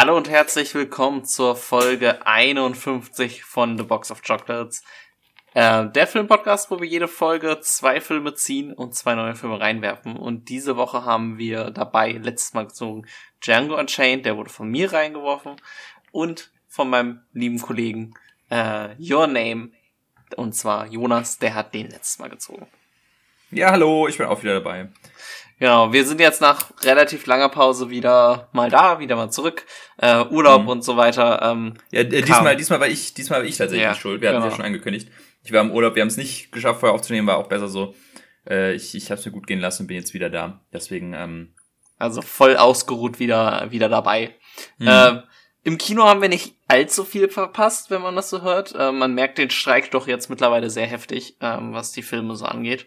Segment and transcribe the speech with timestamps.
[0.00, 4.82] Hallo und herzlich willkommen zur Folge 51 von The Box of Chocolates.
[5.52, 10.16] Äh, der Filmpodcast, wo wir jede Folge zwei Filme ziehen und zwei neue Filme reinwerfen.
[10.16, 13.06] Und diese Woche haben wir dabei letztes Mal gezogen
[13.42, 15.56] Django Unchained, der wurde von mir reingeworfen.
[16.12, 18.14] Und von meinem lieben Kollegen
[18.48, 19.68] äh, Your Name.
[20.34, 22.66] Und zwar Jonas, der hat den letztes Mal gezogen.
[23.50, 24.88] Ja, hallo, ich bin auch wieder dabei.
[25.60, 29.66] Genau, wir sind jetzt nach relativ langer Pause wieder mal da, wieder mal zurück,
[29.98, 30.68] äh, Urlaub mhm.
[30.68, 31.42] und so weiter.
[31.42, 34.22] Ähm, ja, äh, diesmal, diesmal war ich, diesmal war ich tatsächlich ja, schuld.
[34.22, 34.52] Wir hatten es genau.
[34.52, 35.10] ja schon angekündigt.
[35.42, 37.94] Ich war im Urlaub, wir haben es nicht geschafft, vorher aufzunehmen, war auch besser so.
[38.48, 40.62] Äh, ich ich habe es mir gut gehen lassen und bin jetzt wieder da.
[40.72, 41.12] Deswegen.
[41.12, 41.54] Ähm,
[41.98, 44.34] also voll ausgeruht wieder wieder dabei.
[44.78, 44.88] Mhm.
[44.88, 45.22] Äh,
[45.62, 48.74] Im Kino haben wir nicht allzu viel verpasst, wenn man das so hört.
[48.74, 52.46] Äh, man merkt den Streik doch jetzt mittlerweile sehr heftig, ähm, was die Filme so
[52.46, 52.86] angeht.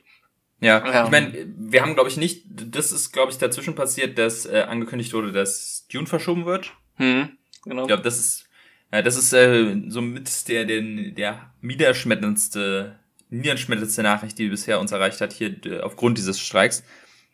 [0.64, 1.04] Ja, ja.
[1.04, 4.62] ich meine, wir haben, glaube ich, nicht, das ist, glaube ich, dazwischen passiert, dass äh,
[4.62, 6.72] angekündigt wurde, dass Dune verschoben wird.
[6.96, 7.82] Hm, genau.
[7.82, 8.50] Ich glaube, das ist,
[8.90, 12.98] ja, das ist äh, so mit der, der, der niederschmetterndste,
[13.30, 16.86] niederschmetterndste Nachricht, die bisher uns erreicht hat, hier äh, aufgrund dieses Streiks.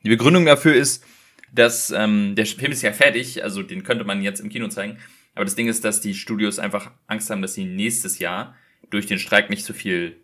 [0.03, 1.05] Die Begründung dafür ist,
[1.53, 4.97] dass ähm, der Film ist ja fertig, also den könnte man jetzt im Kino zeigen.
[5.35, 8.55] Aber das Ding ist, dass die Studios einfach Angst haben, dass sie nächstes Jahr
[8.89, 10.17] durch den Streik nicht so viel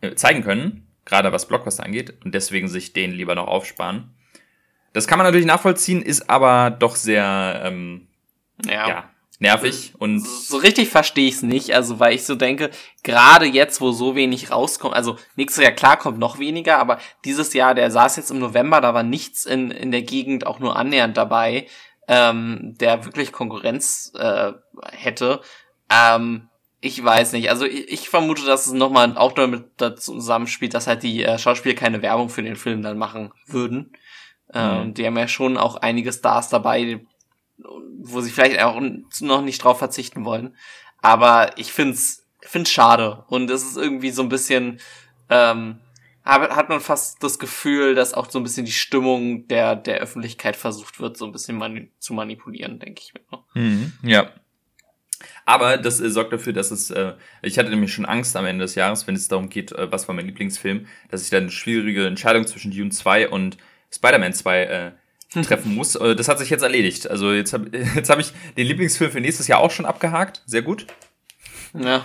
[0.00, 4.14] äh, zeigen können gerade was Blockbuster angeht, und deswegen sich den lieber noch aufsparen.
[4.92, 8.08] Das kann man natürlich nachvollziehen, ist aber doch sehr ähm,
[8.66, 8.88] ja.
[8.88, 12.70] ja nervig und so richtig verstehe ich es nicht, also weil ich so denke,
[13.02, 17.52] gerade jetzt, wo so wenig rauskommt, also nächstes Jahr klar kommt noch weniger, aber dieses
[17.52, 20.76] Jahr, der saß jetzt im November, da war nichts in in der Gegend auch nur
[20.76, 21.66] annähernd dabei,
[22.08, 24.52] ähm, der wirklich Konkurrenz äh,
[24.92, 25.40] hätte.
[25.90, 26.48] Ähm,
[26.80, 27.50] ich weiß nicht.
[27.50, 31.38] Also ich, ich vermute, dass es nochmal auch damit dazu zusammenspielt, dass halt die äh,
[31.38, 33.92] Schauspieler keine Werbung für den Film dann machen würden.
[34.52, 34.94] Ähm, mhm.
[34.94, 37.00] Die haben ja schon auch einige Stars dabei,
[37.98, 38.80] wo sie vielleicht auch
[39.20, 40.56] noch nicht drauf verzichten wollen.
[41.02, 43.24] Aber ich find's, find's schade.
[43.28, 44.80] Und es ist irgendwie so ein bisschen,
[45.30, 45.80] ähm,
[46.24, 50.56] hat man fast das Gefühl, dass auch so ein bisschen die Stimmung der, der Öffentlichkeit
[50.56, 53.44] versucht wird, so ein bisschen mani zu manipulieren, denke ich mir.
[53.54, 53.92] Mhm.
[54.02, 54.30] Ja,
[55.44, 58.64] aber das äh, sorgt dafür, dass es, äh, ich hatte nämlich schon Angst am Ende
[58.64, 61.50] des Jahres, wenn es darum geht, äh, was war mein Lieblingsfilm, dass ich dann eine
[61.50, 63.56] schwierige Entscheidung zwischen Dune 2 und
[63.92, 64.92] Spider-Man 2 äh,
[65.42, 65.94] treffen muss.
[65.96, 67.08] Äh, das hat sich jetzt erledigt.
[67.10, 70.42] Also jetzt habe jetzt hab ich den Lieblingsfilm für nächstes Jahr auch schon abgehakt.
[70.46, 70.86] Sehr gut.
[71.74, 72.04] Ja.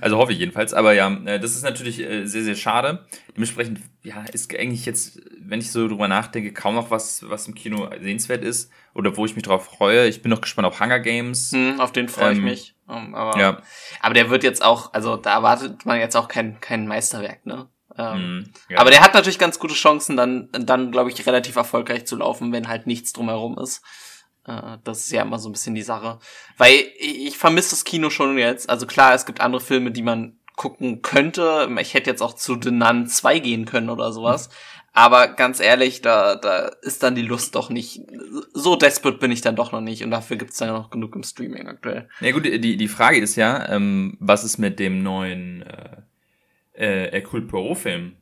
[0.00, 0.74] Also hoffe ich jedenfalls.
[0.74, 3.06] Aber ja, äh, das ist natürlich äh, sehr, sehr schade.
[3.34, 7.54] Dementsprechend, ja, ist eigentlich jetzt, wenn ich so drüber nachdenke, kaum noch was, was im
[7.54, 10.06] Kino sehenswert ist oder wo ich mich drauf freue.
[10.08, 11.52] Ich bin noch gespannt auf Hunger Games.
[11.52, 12.74] Hm, auf den freue ich ähm, mich.
[12.86, 13.62] Aber, ja.
[14.00, 17.68] aber der wird jetzt auch, also da erwartet man jetzt auch kein, kein Meisterwerk, ne?
[17.98, 18.78] Ähm, mm, ja.
[18.78, 22.52] Aber der hat natürlich ganz gute Chancen, dann, dann glaube ich, relativ erfolgreich zu laufen,
[22.52, 23.82] wenn halt nichts drumherum ist.
[24.48, 26.18] Äh, das ist ja immer so ein bisschen die Sache.
[26.56, 28.68] Weil ich vermisse das Kino schon jetzt.
[28.68, 31.68] Also klar, es gibt andere Filme, die man gucken könnte.
[31.80, 34.50] Ich hätte jetzt auch zu The Nun 2 gehen können oder sowas.
[34.92, 38.00] Aber ganz ehrlich, da, da ist dann die Lust doch nicht.
[38.52, 41.22] So desperate bin ich dann doch noch nicht und dafür gibt's dann noch genug im
[41.22, 42.08] Streaming aktuell.
[42.20, 46.02] Ja gut, die, die Frage ist ja, ähm, was ist mit dem neuen äh,
[46.72, 48.16] äh, Hercule Poirot-Film?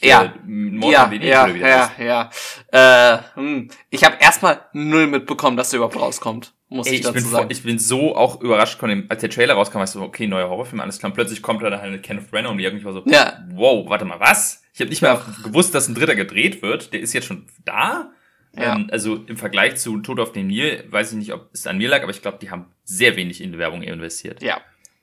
[0.00, 0.34] Ja,
[0.82, 3.14] ja, ja, ja, ja.
[3.14, 3.70] Äh, hm.
[3.90, 6.52] Ich habe erstmal null mitbekommen, dass der überhaupt rauskommt.
[6.68, 7.48] Muss Ey, ich, ich dazu bin sagen.
[7.50, 10.26] ich bin so auch überrascht von dem, als der Trailer rauskam, war ich so, okay,
[10.26, 11.10] neuer Horrorfilm, alles klar.
[11.10, 13.38] Und plötzlich kommt da halt mit Kenneth Branagh und ich war so, ja.
[13.52, 14.62] wow, warte mal, was?
[14.74, 16.92] Ich habe nicht mal gewusst, dass ein dritter gedreht wird.
[16.92, 18.10] Der ist jetzt schon da.
[18.56, 18.74] Ja.
[18.74, 21.78] Ähm, also im Vergleich zu Tod auf dem Nil, weiß ich nicht, ob es an
[21.78, 24.42] mir lag, aber ich glaube, die haben sehr wenig in die Werbung investiert.
[24.42, 24.60] Ja,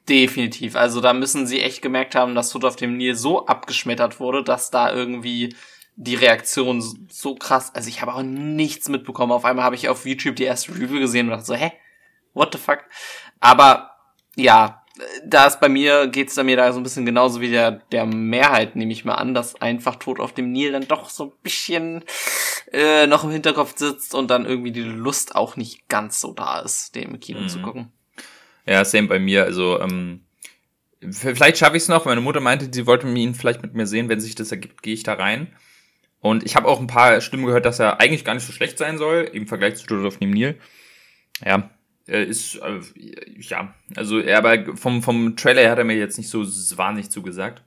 [0.10, 0.76] Definitiv.
[0.76, 4.44] Also da müssen sie echt gemerkt haben, dass Tod auf dem Nil so abgeschmettert wurde,
[4.44, 5.56] dass da irgendwie
[5.96, 9.32] die Reaktion so krass, also ich habe auch nichts mitbekommen.
[9.32, 11.72] Auf einmal habe ich auf YouTube die erste Review gesehen und dachte so, hä?
[12.34, 12.80] What the fuck?
[13.40, 13.92] Aber
[14.36, 14.84] ja,
[15.26, 18.06] da ist bei mir, geht's da mir da so ein bisschen genauso wie der, der
[18.06, 21.32] Mehrheit, nehme ich mal an, dass einfach Tod auf dem Nil dann doch so ein
[21.44, 22.04] bisschen
[22.72, 26.60] äh, noch im Hinterkopf sitzt und dann irgendwie die Lust auch nicht ganz so da
[26.60, 27.50] ist, dem Kino mhm.
[27.50, 27.92] zu gucken.
[28.66, 29.44] Ja, same bei mir.
[29.44, 30.22] Also, ähm,
[31.10, 32.06] vielleicht schaffe ich es noch.
[32.06, 34.10] Meine Mutter meinte, sie wollte ihn vielleicht mit mir sehen.
[34.10, 35.48] Wenn sich das ergibt, gehe ich da rein.
[36.20, 38.78] Und ich habe auch ein paar Stimmen gehört, dass er eigentlich gar nicht so schlecht
[38.78, 40.60] sein soll, im Vergleich zu of Nil.
[41.44, 41.72] Ja,
[42.06, 42.80] ist, äh,
[43.40, 46.42] ja, also, er aber vom, vom Trailer her hat er mir jetzt nicht so
[46.78, 47.64] wahnsinnig zugesagt.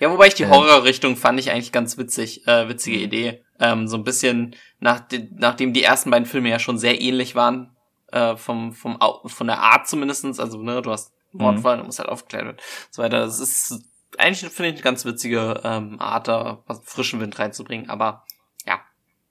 [0.00, 0.50] Ja, wobei ich die ähm.
[0.50, 3.04] Horrorrichtung fand ich eigentlich ganz witzig, äh, witzige mhm.
[3.04, 3.44] Idee.
[3.60, 5.02] Ähm, so ein bisschen, nach,
[5.36, 7.76] nachdem die ersten beiden Filme ja schon sehr ähnlich waren,
[8.12, 11.86] äh, vom, vom, von der Art zumindestens, also ne, du hast Mordfall, mhm.
[11.86, 12.58] muss halt aufgeklärt werden,
[12.90, 13.20] so weiter.
[13.20, 13.82] Das ist
[14.16, 18.24] eigentlich, finde ich, eine ganz witzige ähm, Art, da frischen Wind reinzubringen, aber
[18.66, 18.80] ja,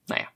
[0.06, 0.26] naja.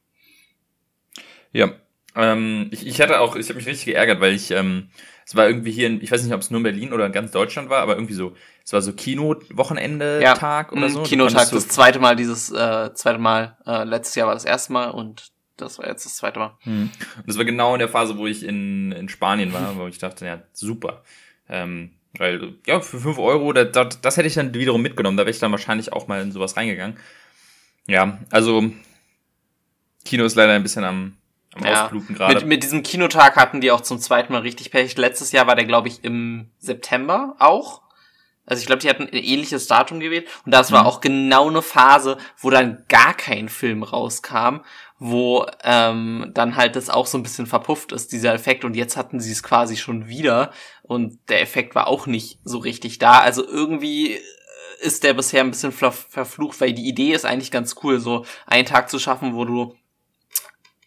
[1.53, 1.73] Ja,
[2.15, 4.91] Ähm, ich, ich hatte auch, ich habe mich richtig geärgert, weil ich, ähm,
[5.25, 7.13] es war irgendwie hier, in, ich weiß nicht, ob es nur in Berlin oder in
[7.13, 8.35] ganz Deutschland war, aber irgendwie so,
[8.65, 11.03] es war so Kino-Wochenende-Tag ja, oder so.
[11.05, 14.91] Kinotag, das zweite Mal dieses, äh, zweite Mal, äh, letztes Jahr war das erste Mal
[14.91, 16.57] und das war jetzt das zweite Mal.
[16.61, 16.91] Hm.
[17.17, 19.99] Und das war genau in der Phase, wo ich in, in Spanien war, wo ich
[19.99, 21.03] dachte, ja, super.
[21.49, 25.17] Ähm, weil, ja, für fünf Euro, das, das, das hätte ich dann wiederum mitgenommen.
[25.17, 26.99] Da wäre ich dann wahrscheinlich auch mal in sowas reingegangen.
[27.87, 28.71] Ja, also
[30.05, 31.17] Kino ist leider ein bisschen am,
[31.55, 32.35] am ja, Ausbluten gerade.
[32.35, 34.97] Mit, mit diesem Kinotag hatten die auch zum zweiten Mal richtig Pech.
[34.97, 37.83] Letztes Jahr war der, glaube ich, im September auch.
[38.45, 40.29] Also ich glaube, die hatten ein ähnliches Datum gewählt.
[40.45, 40.89] Und das war mhm.
[40.89, 44.61] auch genau eine Phase, wo dann gar kein Film rauskam,
[45.05, 48.65] wo ähm, dann halt das auch so ein bisschen verpufft ist, dieser Effekt.
[48.65, 50.53] Und jetzt hatten sie es quasi schon wieder.
[50.83, 53.19] Und der Effekt war auch nicht so richtig da.
[53.19, 54.21] Also irgendwie
[54.81, 58.65] ist der bisher ein bisschen verflucht, weil die Idee ist eigentlich ganz cool, so einen
[58.65, 59.75] Tag zu schaffen, wo du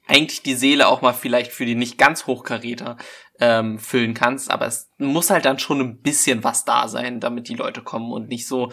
[0.08, 2.96] eigentlich die Seele auch mal vielleicht für die nicht ganz Hochkaräter
[3.42, 7.50] ähm, füllen kannst, aber es muss halt dann schon ein bisschen was da sein, damit
[7.50, 8.72] die Leute kommen und nicht so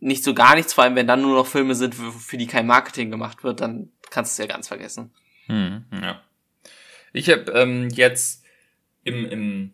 [0.00, 2.66] nicht so gar nichts, vor allem wenn dann nur noch Filme sind, für die kein
[2.66, 5.12] Marketing gemacht wird, dann kannst du es ja ganz vergessen.
[5.46, 6.20] Hm, ja.
[7.12, 8.44] Ich habe ähm, jetzt
[9.04, 9.72] im, im,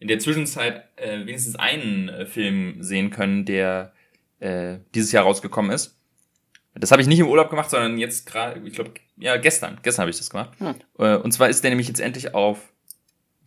[0.00, 3.92] in der Zwischenzeit äh, wenigstens einen äh, Film sehen können, der
[4.40, 5.98] äh, dieses Jahr rausgekommen ist.
[6.74, 9.78] Das habe ich nicht im Urlaub gemacht, sondern jetzt gerade, ich glaube, ja, gestern.
[9.82, 10.50] Gestern habe ich das gemacht.
[10.58, 10.74] Hm.
[10.98, 12.72] Äh, und zwar ist der nämlich jetzt endlich auf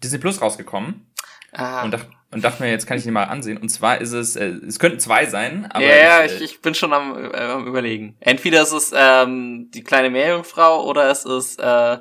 [0.01, 1.07] Disney Plus rausgekommen.
[1.51, 1.83] Ah.
[1.83, 3.57] Und, dacht, und dachte mir, jetzt kann ich ihn mal ansehen.
[3.57, 5.85] Und zwar ist es, äh, es könnten zwei sein, aber.
[5.85, 8.17] Ja, ich, ich, äh, ich bin schon am, äh, am überlegen.
[8.19, 11.97] Entweder ist es ähm, die kleine Meerjungfrau oder es ist äh, äh,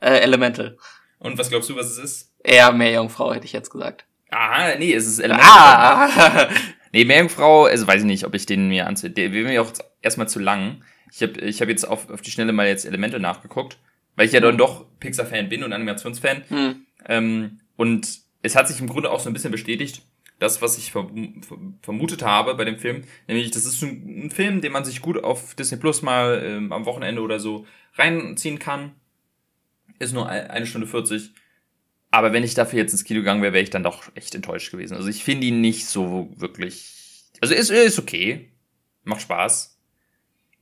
[0.00, 0.76] Elemental.
[1.18, 2.32] Und was glaubst du, was es ist?
[2.42, 4.04] Eher Meerjungfrau, hätte ich jetzt gesagt.
[4.30, 5.50] Ah, nee, es ist Elemental.
[5.50, 6.48] Ah!
[6.92, 9.10] nee, Meerjungfrau, also weiß ich nicht, ob ich den mir ansehe.
[9.10, 9.72] Der wäre mir auch
[10.02, 10.84] erstmal zu lang.
[11.12, 13.78] Ich habe ich hab jetzt auf, auf die Schnelle mal jetzt Elemente nachgeguckt,
[14.14, 16.44] weil ich ja dann doch Pixar-Fan bin und Animationsfan.
[16.48, 16.86] Hm.
[17.08, 20.02] Ähm, und es hat sich im Grunde auch so ein bisschen bestätigt,
[20.38, 24.84] das, was ich vermutet habe bei dem Film, nämlich das ist ein, Film, den man
[24.84, 28.92] sich gut auf Disney Plus mal ähm, am Wochenende oder so reinziehen kann.
[29.98, 31.32] Ist nur eine Stunde 40.
[32.10, 34.70] Aber wenn ich dafür jetzt ins Kino gegangen wäre, wäre ich dann doch echt enttäuscht
[34.72, 34.94] gewesen.
[34.94, 37.30] Also ich finde ihn nicht so wirklich.
[37.42, 38.50] Also ist, ist okay.
[39.04, 39.80] Macht Spaß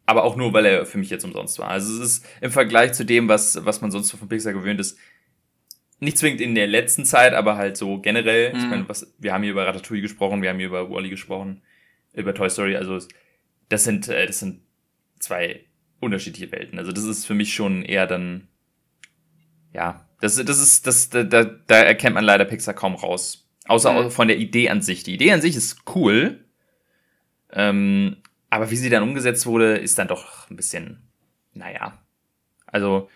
[0.09, 1.69] aber auch nur, weil er für mich jetzt umsonst war.
[1.69, 4.97] Also es ist im Vergleich zu dem, was, was man sonst von Pixar gewöhnt ist,
[6.01, 8.53] nicht zwingend in der letzten Zeit, aber halt so generell.
[8.53, 8.59] Mhm.
[8.59, 11.63] Ich meine, was, wir haben hier über Ratatouille gesprochen, wir haben hier über Wally gesprochen,
[12.13, 12.77] über Toy Story.
[12.77, 12.99] Also
[13.69, 14.61] das sind, äh, das sind
[15.19, 15.65] zwei
[16.01, 16.79] unterschiedliche Welten.
[16.79, 18.49] Also das ist für mich schon eher dann,
[19.73, 23.49] ja, das, das ist, das, da, da, da erkennt man leider Pixar kaum raus.
[23.67, 24.11] Außer mhm.
[24.11, 25.03] von der Idee an sich.
[25.03, 26.45] Die Idee an sich ist cool.
[27.53, 28.17] Ähm,
[28.51, 31.03] aber wie sie dann umgesetzt wurde, ist dann doch ein bisschen,
[31.53, 31.99] naja.
[32.67, 33.11] Also,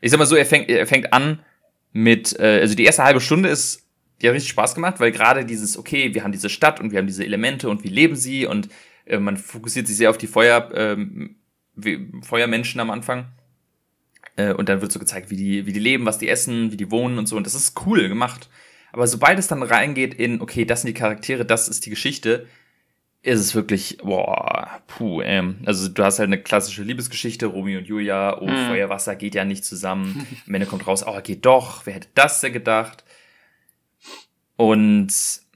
[0.00, 1.40] ich sag mal so, er fängt, er fängt an
[1.92, 3.86] mit, äh, also die erste halbe Stunde ist,
[4.20, 6.98] die hat richtig Spaß gemacht, weil gerade dieses, okay, wir haben diese Stadt und wir
[6.98, 8.68] haben diese Elemente und wie leben sie und
[9.04, 11.36] äh, man fokussiert sich sehr auf die Feuer, ähm,
[12.22, 13.28] Feuermenschen am Anfang.
[14.36, 16.76] Äh, und dann wird so gezeigt, wie die, wie die leben, was die essen, wie
[16.76, 17.36] die wohnen und so.
[17.36, 18.48] Und das ist cool gemacht.
[18.92, 22.46] Aber sobald es dann reingeht in, okay, das sind die Charaktere, das ist die Geschichte,
[23.22, 25.58] ist es wirklich, boah, puh, ähm.
[25.66, 28.68] Also du hast halt eine klassische Liebesgeschichte, Romeo und Julia, oh, mhm.
[28.68, 30.26] Feuer, Wasser geht ja nicht zusammen.
[30.46, 33.04] Am Ende kommt raus, oh, geht doch, wer hätte das denn gedacht?
[34.56, 35.46] Und es,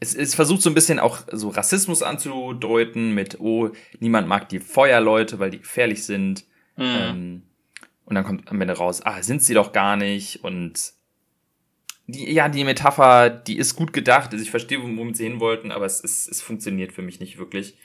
[0.00, 5.38] es versucht so ein bisschen auch so Rassismus anzudeuten mit, oh, niemand mag die Feuerleute,
[5.38, 6.44] weil die gefährlich sind.
[6.76, 6.84] Mhm.
[6.84, 7.42] Ähm,
[8.04, 10.42] und dann kommt am Ende raus, ah, sind sie doch gar nicht.
[10.42, 10.94] Und
[12.10, 14.32] die, ja, die Metapher, die ist gut gedacht.
[14.32, 17.38] Also ich verstehe, womit sie hin wollten, aber es, es, es funktioniert für mich nicht
[17.38, 17.76] wirklich.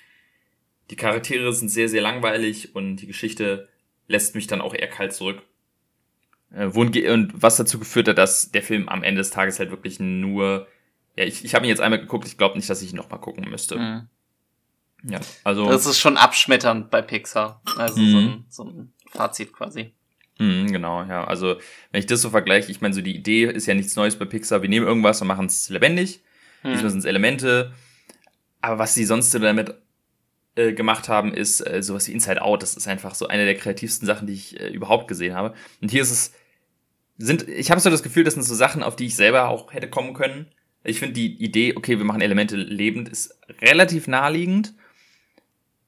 [0.90, 3.70] Die Charaktere sind sehr, sehr langweilig und die Geschichte
[4.08, 5.42] lässt mich dann auch eher kalt zurück.
[6.52, 10.00] Äh, und was dazu geführt hat, dass der Film am Ende des Tages halt wirklich
[10.00, 10.68] nur.
[11.16, 13.22] Ja, ich, ich habe ihn jetzt einmal geguckt, ich glaube nicht, dass ich ihn nochmal
[13.22, 13.78] gucken müsste.
[13.78, 14.10] Mhm.
[15.08, 15.70] Ja, also.
[15.70, 17.62] Das ist schon abschmetternd bei Pixar.
[17.78, 18.12] Also mhm.
[18.12, 19.94] so, ein, so ein Fazit quasi.
[20.40, 21.24] Mhm, genau, ja.
[21.24, 21.56] Also,
[21.92, 24.26] wenn ich das so vergleiche, ich meine, so die Idee ist ja nichts Neues bei
[24.26, 24.62] Pixar.
[24.62, 26.22] Wir nehmen irgendwas und machen es lebendig.
[26.64, 26.72] Mhm.
[26.72, 27.74] Diesmal sind es Elemente.
[28.62, 29.76] Aber was sie sonst damit
[30.56, 32.64] äh, gemacht haben, ist äh, sowas wie Inside Out.
[32.64, 35.54] Das ist einfach so eine der kreativsten Sachen, die ich äh, überhaupt gesehen habe.
[35.82, 36.34] Und hier ist es,
[37.18, 39.72] sind, ich habe so das Gefühl, das sind so Sachen, auf die ich selber auch
[39.74, 40.48] hätte kommen können.
[40.84, 44.74] Ich finde die Idee, okay, wir machen Elemente lebend, ist relativ naheliegend.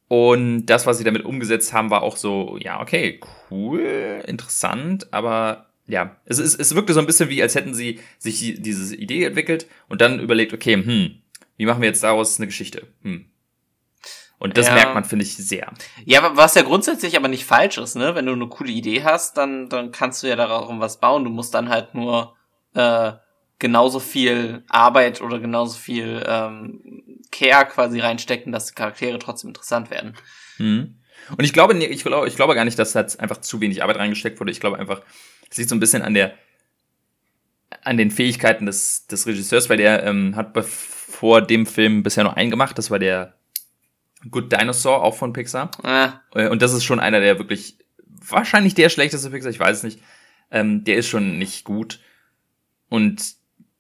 [0.08, 3.20] Und das, was sie damit umgesetzt haben, war auch so, ja, okay,
[3.52, 8.00] cool, interessant, aber ja, es, es, es wirkte so ein bisschen wie, als hätten sie
[8.18, 11.22] sich diese Idee entwickelt und dann überlegt, okay, hm,
[11.58, 12.88] wie machen wir jetzt daraus eine Geschichte?
[13.04, 13.26] Hm.
[14.40, 14.76] Und das ja.
[14.76, 15.74] merkt man, finde ich, sehr.
[16.06, 18.14] Ja, was ja grundsätzlich aber nicht falsch ist, ne?
[18.14, 21.24] Wenn du eine coole Idee hast, dann, dann kannst du ja darauf was bauen.
[21.24, 22.36] Du musst dann halt nur
[22.76, 23.14] äh,
[23.58, 29.89] genauso viel Arbeit oder genauso viel ähm, Care quasi reinstecken, dass die Charaktere trotzdem interessant
[29.91, 30.15] werden.
[30.57, 30.96] Mhm.
[31.36, 33.98] Und ich glaube, ich glaube, ich glaube gar nicht, dass da einfach zu wenig Arbeit
[33.98, 34.51] reingesteckt wurde.
[34.51, 35.01] Ich glaube einfach,
[35.50, 36.34] es liegt so ein bisschen an der,
[37.81, 42.38] an den Fähigkeiten des, des Regisseurs, weil der ähm, hat vor dem Film bisher nur
[42.38, 42.77] einen gemacht.
[42.77, 43.36] Das war der
[44.29, 45.72] Good Dinosaur, auch von Pixar.
[45.84, 46.22] Ah.
[46.34, 50.01] Und das ist schon einer der wirklich, wahrscheinlich der schlechteste Pixar, ich weiß es nicht.
[50.51, 52.00] Ähm, der ist schon nicht gut.
[52.89, 53.36] Und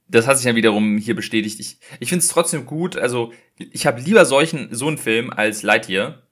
[0.07, 1.59] das hat sich ja wiederum hier bestätigt.
[1.59, 2.97] Ich, ich finde es trotzdem gut.
[2.97, 6.23] Also, ich habe lieber solchen, so einen Film als Lightyear.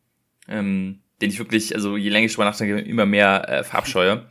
[0.48, 4.29] Ähm, den ich wirklich, also je länger ich drüber nachdenke, immer mehr äh, verabscheue.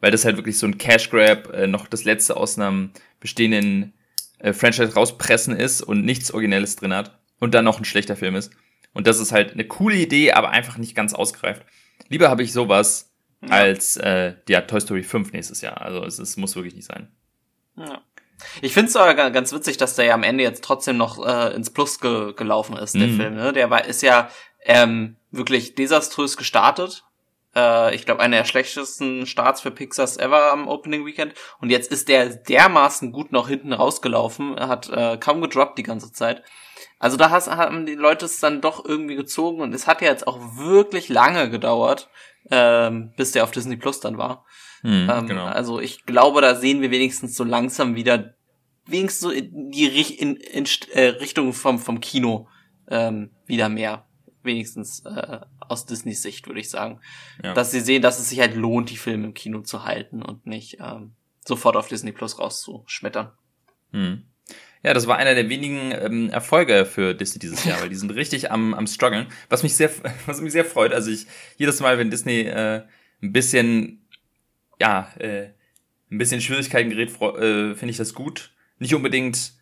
[0.00, 3.94] Weil das halt wirklich so ein Cash Grab, äh, noch das letzte aus einem bestehenden
[4.38, 7.18] äh, Franchise rauspressen ist und nichts Originelles drin hat.
[7.38, 8.50] Und dann noch ein schlechter Film ist.
[8.92, 11.62] Und das ist halt eine coole Idee, aber einfach nicht ganz ausgereift.
[12.08, 13.12] Lieber habe ich sowas
[13.42, 13.48] ja.
[13.50, 15.80] als äh, ja, Toy Story 5 nächstes Jahr.
[15.80, 17.08] Also es, es muss wirklich nicht sein.
[17.76, 18.02] Ja.
[18.60, 21.54] Ich finde es aber ganz witzig, dass der ja am Ende jetzt trotzdem noch äh,
[21.54, 23.16] ins Plus ge gelaufen ist, der mhm.
[23.16, 23.34] Film.
[23.34, 23.52] Ne?
[23.52, 24.30] Der war, ist ja
[24.64, 27.04] ähm, wirklich desaströs gestartet.
[27.54, 31.34] Äh, ich glaube, einer der schlechtesten Starts für Pixars ever am Opening Weekend.
[31.60, 34.56] Und jetzt ist der dermaßen gut noch hinten rausgelaufen.
[34.56, 36.42] Er hat äh, kaum gedroppt die ganze Zeit.
[36.98, 40.08] Also da has, haben die Leute es dann doch irgendwie gezogen und es hat ja
[40.08, 42.08] jetzt auch wirklich lange gedauert,
[42.50, 44.44] ähm, bis der auf Disney Plus dann war.
[44.86, 45.46] Hm, ähm, genau.
[45.46, 48.36] Also ich glaube, da sehen wir wenigstens so langsam wieder,
[48.84, 52.46] wenigstens so in die in, in, äh, Richtung vom, vom Kino
[52.88, 54.06] ähm, wieder mehr
[54.44, 57.00] wenigstens äh, aus Disneys Sicht, würde ich sagen.
[57.42, 57.52] Ja.
[57.52, 60.46] Dass sie sehen, dass es sich halt lohnt, die Filme im Kino zu halten und
[60.46, 63.32] nicht ähm, sofort auf Disney Plus rauszuschmettern.
[63.90, 64.22] Hm.
[64.84, 68.10] Ja, das war einer der wenigen ähm, Erfolge für Disney dieses Jahr, weil die sind
[68.10, 69.26] richtig am, am struggeln.
[69.48, 69.90] Was mich sehr,
[70.26, 70.92] was mich sehr freut.
[70.92, 71.26] Also ich
[71.56, 72.84] jedes Mal, wenn Disney äh,
[73.20, 74.05] ein bisschen,
[74.78, 75.48] ja, äh,
[76.10, 78.52] ein bisschen Schwierigkeiten gerät, äh, finde ich das gut.
[78.78, 79.52] Nicht unbedingt,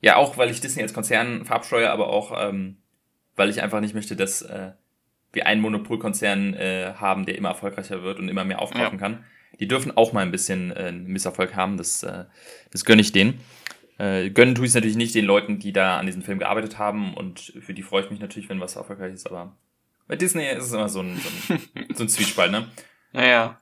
[0.00, 2.76] ja, auch weil ich Disney als Konzern verabscheue, aber auch ähm,
[3.36, 4.72] weil ich einfach nicht möchte, dass äh,
[5.32, 8.98] wir einen Monopolkonzern äh, haben, der immer erfolgreicher wird und immer mehr aufkaufen ja.
[8.98, 9.24] kann.
[9.58, 12.24] Die dürfen auch mal ein bisschen äh, Misserfolg haben, das, äh,
[12.70, 13.40] das gönne ich denen.
[13.98, 16.78] Äh, gönnen tue ich es natürlich nicht den Leuten, die da an diesem Film gearbeitet
[16.78, 19.56] haben und für die freue ich mich natürlich, wenn was erfolgreich ist, aber
[20.06, 21.60] bei Disney ist es immer so ein, so ein,
[21.94, 22.66] so ein Zwiespalt, ne?
[23.12, 23.60] Naja.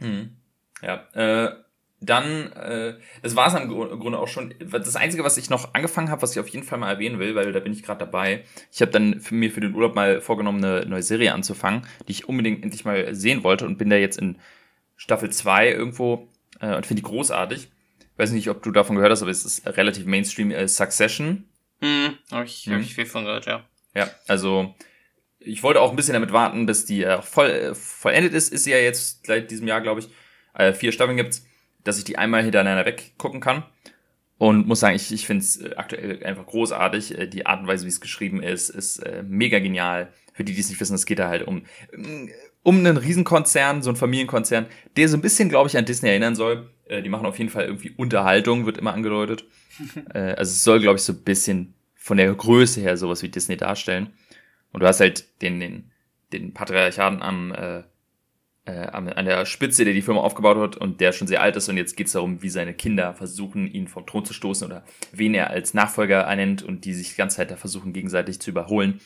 [0.00, 0.36] Mhm.
[0.82, 1.54] Ja, äh,
[2.00, 4.54] dann, äh, das war es im Grunde auch schon.
[4.58, 7.34] Das Einzige, was ich noch angefangen habe, was ich auf jeden Fall mal erwähnen will,
[7.36, 8.44] weil da bin ich gerade dabei.
[8.72, 12.12] Ich habe dann für mir für den Urlaub mal vorgenommen, eine neue Serie anzufangen, die
[12.12, 14.36] ich unbedingt endlich mal sehen wollte und bin da jetzt in
[14.96, 16.28] Staffel 2 irgendwo
[16.60, 17.70] äh, und finde die großartig.
[18.16, 21.44] Weiß nicht, ob du davon gehört hast, aber es ist relativ Mainstream äh, Succession.
[21.80, 23.64] Hm, habe ich, hab ich viel von gehört, ja.
[23.94, 24.74] Ja, also
[25.44, 28.52] ich wollte auch ein bisschen damit warten, bis die äh, voll, äh, vollendet ist.
[28.52, 30.08] Ist sie ja jetzt seit diesem Jahr, glaube ich.
[30.54, 31.44] Äh, vier Staffeln gibt's
[31.84, 33.64] dass ich die einmal hintereinander weggucken kann.
[34.38, 37.18] Und muss sagen, ich, ich finde es äh, aktuell einfach großartig.
[37.18, 40.12] Äh, die Art und Weise, wie es geschrieben ist, ist äh, mega genial.
[40.32, 41.62] Für die, die es nicht wissen, es geht da halt um,
[42.62, 46.34] um einen Riesenkonzern, so einen Familienkonzern, der so ein bisschen, glaube ich, an Disney erinnern
[46.34, 46.70] soll.
[46.90, 49.44] die machen auf jeden Fall irgendwie Unterhaltung, wird immer angedeutet.
[50.14, 53.58] also es soll, glaube ich, so ein bisschen von der Größe her sowas wie Disney
[53.58, 54.14] darstellen.
[54.72, 55.90] Und du hast halt den, den,
[56.32, 57.82] den Patriarchaten am äh,
[58.64, 61.68] äh, an der Spitze, der die Firma aufgebaut hat und der schon sehr alt ist
[61.68, 64.84] und jetzt geht es darum, wie seine Kinder versuchen, ihn vom Thron zu stoßen oder
[65.10, 68.50] wen er als Nachfolger ernennt und die sich die ganze Zeit da versuchen, gegenseitig zu
[68.50, 69.00] überholen.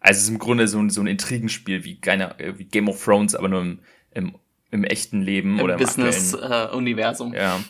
[0.00, 3.02] Also es ist im Grunde so ein, so ein Intrigenspiel wie, keine, wie Game of
[3.02, 3.78] Thrones, aber nur im,
[4.10, 4.34] im,
[4.70, 7.32] im echten Leben Im oder im Business-Universum.
[7.32, 7.60] Äh, ja,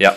[0.00, 0.16] ja.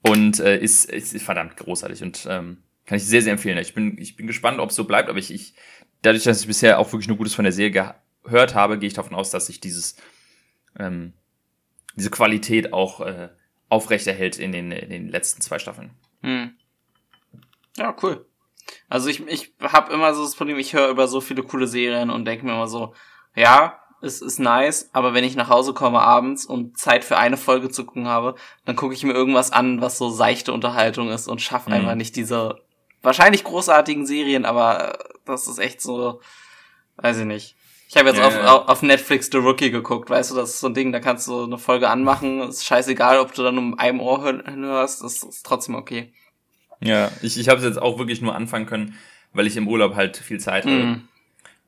[0.00, 3.58] Und äh, ist, ist, ist verdammt großartig und ähm, kann ich sehr, sehr empfehlen.
[3.58, 5.54] Ich bin, ich bin gespannt, ob es so bleibt, aber ich, ich
[6.02, 8.94] dadurch, dass ich bisher auch wirklich nur Gutes von der Serie gehört habe, gehe ich
[8.94, 9.96] davon aus, dass sich dieses
[10.78, 11.14] ähm,
[11.96, 13.28] diese Qualität auch äh,
[13.68, 15.90] aufrechterhält in den, in den letzten zwei Staffeln.
[16.22, 16.56] Hm.
[17.76, 18.26] Ja, cool.
[18.88, 22.10] Also ich, ich habe immer so das Problem, ich höre über so viele coole Serien
[22.10, 22.94] und denke mir immer so,
[23.34, 27.36] ja, es ist nice, aber wenn ich nach Hause komme abends und Zeit für eine
[27.36, 31.26] Folge zu gucken habe, dann gucke ich mir irgendwas an, was so seichte Unterhaltung ist
[31.26, 31.76] und schaffe mhm.
[31.76, 32.60] einfach nicht diese
[33.04, 36.20] wahrscheinlich großartigen Serien, aber das ist echt so,
[36.96, 37.56] weiß ich nicht.
[37.88, 38.64] Ich habe jetzt ja, auf, ja.
[38.64, 41.44] auf Netflix The Rookie geguckt, weißt du, das ist so ein Ding, da kannst du
[41.44, 45.74] eine Folge anmachen, ist scheißegal, ob du dann um einem Ohr hörst, das ist trotzdem
[45.74, 46.12] okay.
[46.80, 48.98] Ja, ich, ich habe es jetzt auch wirklich nur anfangen können,
[49.32, 50.74] weil ich im Urlaub halt viel Zeit hatte.
[50.74, 51.08] Mm.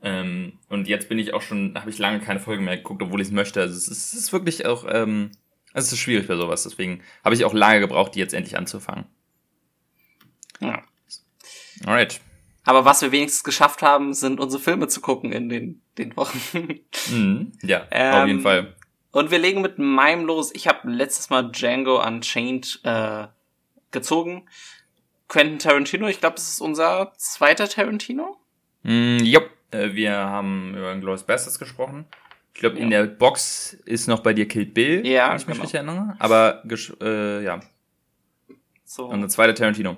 [0.03, 3.21] Ähm, und jetzt bin ich auch schon, habe ich lange keine Folge mehr geguckt, obwohl
[3.21, 3.61] ich es möchte.
[3.61, 5.31] Also es ist, es ist wirklich auch, ähm,
[5.73, 9.07] es ist schwierig bei sowas, deswegen habe ich auch lange gebraucht, die jetzt endlich anzufangen.
[10.61, 10.83] Ja.
[11.85, 12.21] Alright.
[12.65, 16.41] aber was wir wenigstens geschafft haben, sind unsere Filme zu gucken in den, den Wochen.
[17.11, 18.75] Mhm, ja, ähm, auf jeden Fall.
[19.13, 20.55] Und wir legen mit meinem los.
[20.55, 23.27] Ich habe letztes Mal Django Unchained äh,
[23.91, 24.47] gezogen.
[25.29, 28.37] Quentin Tarantino, ich glaube, es ist unser zweiter Tarantino.
[28.83, 32.07] Mm, jupp, äh, wir haben über Glorious Bastards gesprochen.
[32.55, 32.83] Ich glaube, ja.
[32.83, 35.63] in der Box ist noch bei dir Killed Bill, ja, wenn ich mich genau.
[35.63, 36.17] richtig erinnere.
[36.19, 36.63] Aber
[37.01, 37.61] äh, ja.
[38.85, 39.07] So.
[39.07, 39.97] Und der zweite Tarantino.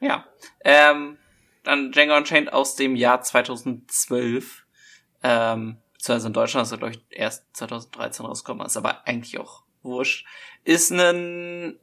[0.00, 0.26] Ja.
[0.64, 1.18] Ähm,
[1.62, 4.64] dann Django Unchained aus dem Jahr 2012.
[5.22, 9.62] Ähm, beziehungsweise in Deutschland ist er, glaube ich, erst 2013 rausgekommen, ist aber eigentlich auch
[9.82, 10.26] wurscht.
[10.64, 11.78] Ist ein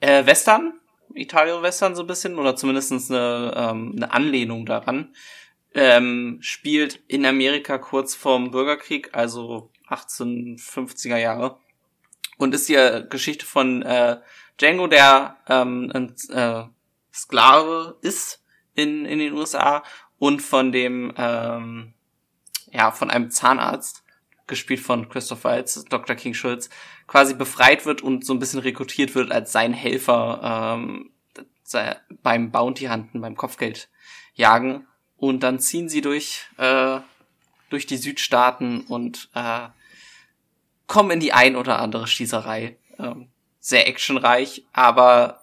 [0.00, 0.80] äh, Western,
[1.14, 5.14] Italien-Western so ein bisschen, oder zumindest eine, ähm, eine Anlehnung daran.
[5.74, 11.58] Ähm, spielt in Amerika kurz vorm Bürgerkrieg, also 1850er Jahre.
[12.38, 14.18] Und ist die Geschichte von äh,
[14.60, 16.64] Django, der ähm, ein äh,
[17.12, 18.42] Sklave ist
[18.74, 19.82] in, in den USA
[20.18, 21.94] und von dem, ähm,
[22.70, 24.02] ja, von einem Zahnarzt,
[24.46, 26.16] gespielt von Christoph Waltz, Dr.
[26.16, 26.68] King Schulz,
[27.06, 31.10] quasi befreit wird und so ein bisschen rekrutiert wird als sein Helfer ähm,
[32.22, 33.88] beim Bounty Hunten, beim Kopfgeld
[34.34, 34.86] jagen.
[35.16, 37.00] Und dann ziehen sie durch, äh,
[37.70, 39.68] durch die Südstaaten und äh,
[40.86, 42.76] kommen in die ein oder andere Schießerei.
[42.98, 43.28] Ähm,
[43.60, 45.41] sehr actionreich, aber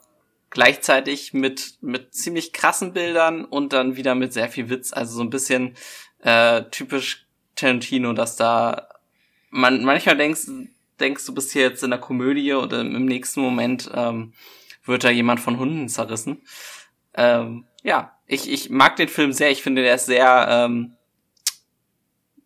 [0.49, 4.93] gleichzeitig mit, mit ziemlich krassen Bildern und dann wieder mit sehr viel Witz.
[4.93, 5.75] Also so ein bisschen
[6.21, 8.87] äh, typisch Tarantino, dass da
[9.49, 10.47] man manchmal denkst,
[10.99, 14.33] denkst du bist hier jetzt in der Komödie oder im nächsten Moment ähm,
[14.85, 16.41] wird da jemand von Hunden zerrissen.
[17.13, 19.51] Ähm, ja, ich, ich mag den Film sehr.
[19.51, 20.95] Ich finde, der ist sehr ähm,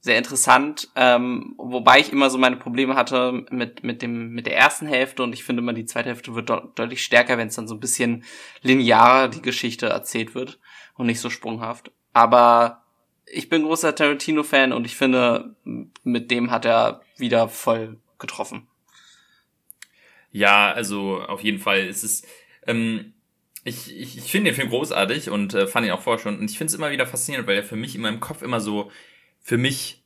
[0.04, 4.58] sehr interessant, ähm, wobei ich immer so meine Probleme hatte mit mit dem mit der
[4.58, 7.56] ersten Hälfte und ich finde immer die zweite Hälfte wird de deutlich stärker, wenn es
[7.56, 8.26] dann so ein bisschen
[8.64, 10.60] linearer die Geschichte erzählt wird
[10.96, 11.90] und nicht so sprunghaft.
[12.12, 12.84] Aber
[13.26, 15.56] ich bin großer Tarantino-Fan und ich finde,
[16.04, 18.68] mit dem hat er wieder voll getroffen.
[20.32, 21.80] Ja, also auf jeden Fall.
[21.80, 22.28] Es ist
[22.68, 23.14] ähm,
[23.64, 26.40] ich, ich, ich finde den Film großartig und äh, fand ihn auch vorher schon.
[26.40, 28.60] Und ich finde es immer wieder faszinierend, weil er für mich in meinem Kopf immer
[28.60, 28.92] so
[29.44, 30.02] für mich,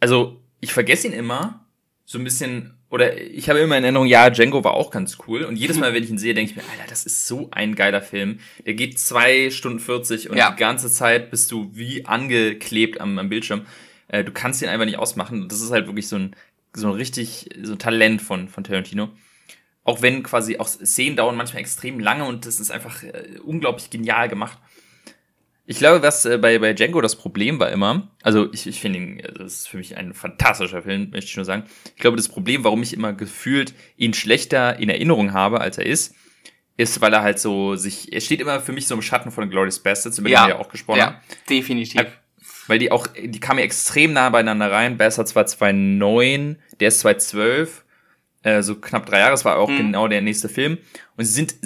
[0.00, 1.66] also ich vergesse ihn immer
[2.06, 5.42] so ein bisschen, oder ich habe immer in Erinnerung, ja, Django war auch ganz cool.
[5.42, 7.74] Und jedes Mal, wenn ich ihn sehe, denke ich mir, Alter, das ist so ein
[7.74, 8.38] geiler Film.
[8.64, 10.52] Der geht zwei Stunden 40 und ja.
[10.52, 13.66] die ganze Zeit bist du wie angeklebt am, am Bildschirm.
[14.06, 15.48] Äh, du kannst ihn einfach nicht ausmachen.
[15.48, 16.36] Das ist halt wirklich so ein,
[16.72, 19.10] so ein richtig, so ein Talent von, von Tarantino.
[19.82, 23.90] Auch wenn quasi auch Szenen dauern manchmal extrem lange und das ist einfach äh, unglaublich
[23.90, 24.58] genial gemacht.
[25.70, 29.00] Ich glaube, was äh, bei, bei Django das Problem war immer, also ich, ich finde
[29.00, 31.64] ihn, das ist für mich ein fantastischer Film, möchte ich nur sagen.
[31.94, 35.84] Ich glaube, das Problem, warum ich immer gefühlt ihn schlechter in Erinnerung habe, als er
[35.84, 36.14] ist,
[36.78, 39.50] ist, weil er halt so sich, er steht immer für mich so im Schatten von
[39.50, 41.16] Glorious Bastards, über ja, den wir ja auch gesprochen haben.
[41.16, 42.02] Ja, definitiv.
[42.66, 44.96] Weil die auch, die kamen ja extrem nah beieinander rein.
[44.96, 47.84] Bastards war 2009, der ist 2012,
[48.42, 49.76] äh, so knapp drei Jahre, das war auch hm.
[49.76, 50.78] genau der nächste Film.
[51.18, 51.56] Und sie sind,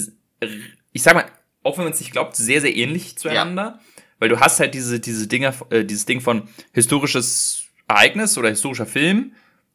[0.93, 1.27] ich sag mal,
[1.63, 3.79] auch wenn man es nicht glaubt, sehr, sehr ähnlich zueinander.
[3.79, 3.92] Ja
[4.23, 8.87] weil du hast halt diese, diese Dinger, äh, dieses Ding von historisches Ereignis oder historischer
[8.87, 9.33] Film,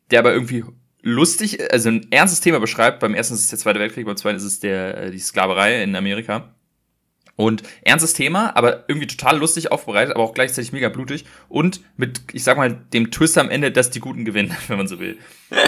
[0.10, 0.64] der aber irgendwie
[1.02, 3.02] lustig, also ein ernstes Thema beschreibt.
[3.02, 5.84] Beim ersten ist es der Zweite Weltkrieg, beim zweiten ist es der, äh, die Sklaverei
[5.84, 6.56] in Amerika.
[7.36, 11.26] Und ernstes Thema, aber irgendwie total lustig aufbereitet, aber auch gleichzeitig mega blutig.
[11.50, 14.88] Und mit, ich sag mal, dem Twist am Ende, dass die Guten gewinnen, wenn man
[14.88, 15.18] so will.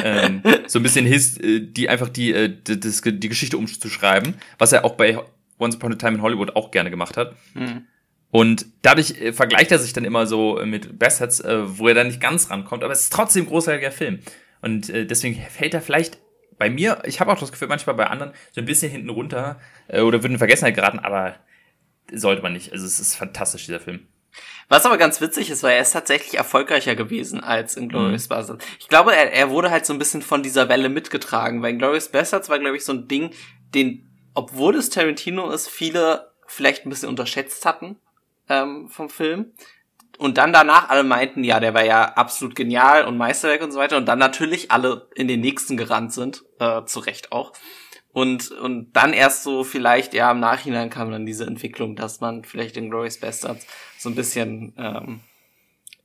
[0.06, 4.72] ähm, so ein bisschen his, äh, die einfach die, äh, die, die Geschichte umzuschreiben, was
[4.72, 5.20] er auch bei
[5.60, 7.36] Once Upon a Time in Hollywood auch gerne gemacht hat.
[7.56, 7.86] Mhm.
[8.32, 12.08] Und dadurch äh, vergleicht er sich dann immer so mit Bastards, äh, wo er dann
[12.08, 14.20] nicht ganz rankommt, aber es ist trotzdem ein großartiger Film.
[14.62, 16.20] Und äh, deswegen fällt er vielleicht
[16.58, 19.60] bei mir, ich habe auch das Gefühl, manchmal bei anderen so ein bisschen hinten runter
[19.88, 21.38] äh, oder würde in Vergessenheit geraten, aber
[22.12, 22.72] sollte man nicht.
[22.72, 24.08] Also es ist fantastisch, dieser Film.
[24.68, 28.30] Was aber ganz witzig ist, weil er ist tatsächlich erfolgreicher gewesen als in Glorious mhm.
[28.30, 28.66] Bastards.
[28.80, 31.80] Ich glaube, er, er wurde halt so ein bisschen von dieser Welle mitgetragen, weil in
[31.80, 33.32] Glorious Bastards war, glaube ich, so ein Ding,
[33.74, 37.98] den, obwohl es Tarantino ist, viele vielleicht ein bisschen unterschätzt hatten
[38.50, 39.54] ähm, vom Film.
[40.18, 43.80] Und dann danach alle meinten, ja, der war ja absolut genial und Meisterwerk und so
[43.80, 43.96] weiter.
[43.96, 47.54] Und dann natürlich alle in den nächsten gerannt sind, äh, zu Recht auch.
[48.12, 52.44] Und, und dann erst so vielleicht, ja, im Nachhinein kam dann diese Entwicklung, dass man
[52.44, 53.66] vielleicht den Glorious Bastards
[53.98, 55.22] so ein bisschen ähm,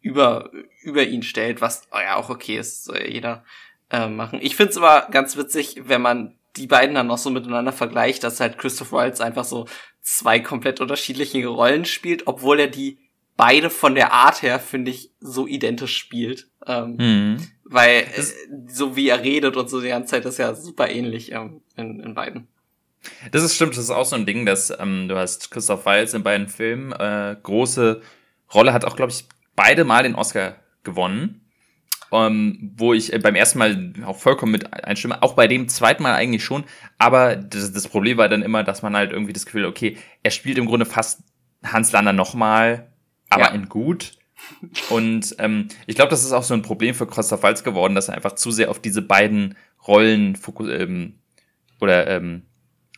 [0.01, 0.51] über,
[0.83, 3.45] über ihn stellt, was oh ja auch okay ist, soll ja jeder
[3.91, 4.39] äh, machen.
[4.43, 8.41] Ich find's aber ganz witzig, wenn man die beiden dann noch so miteinander vergleicht, dass
[8.41, 9.67] halt Christoph Waltz einfach so
[10.01, 12.99] zwei komplett unterschiedliche Rollen spielt, obwohl er die
[13.37, 16.49] beide von der Art her, finde ich, so identisch spielt.
[16.67, 17.49] Ähm, mhm.
[17.65, 18.23] Weil äh,
[18.69, 22.01] so wie er redet und so die ganze Zeit ist ja super ähnlich ähm, in,
[22.01, 22.49] in beiden.
[23.33, 26.15] Das ist stimmt, das ist auch so ein Ding, dass ähm, du hast Christoph Waltz
[26.15, 28.01] in beiden Filmen äh, große
[28.53, 29.25] Rolle, hat auch, glaube ich,
[29.57, 31.44] beide Mal den Oscar gewonnen.
[32.15, 36.05] Ähm, wo ich äh, beim ersten Mal auch vollkommen mit einstimme, auch bei dem zweiten
[36.05, 36.63] Mal eigentlich schon,
[36.97, 40.31] aber das, das Problem war dann immer, dass man halt irgendwie das Gefühl, okay, er
[40.31, 41.23] spielt im Grunde fast
[41.65, 42.93] Hans Lander nochmal,
[43.31, 43.51] aber ja.
[43.51, 44.13] in gut.
[44.91, 48.09] Und ähm, ich glaube, das ist auch so ein Problem für Christoph Waltz geworden, dass
[48.09, 51.15] er einfach zu sehr auf diese beiden Rollen ähm,
[51.81, 52.43] oder ähm,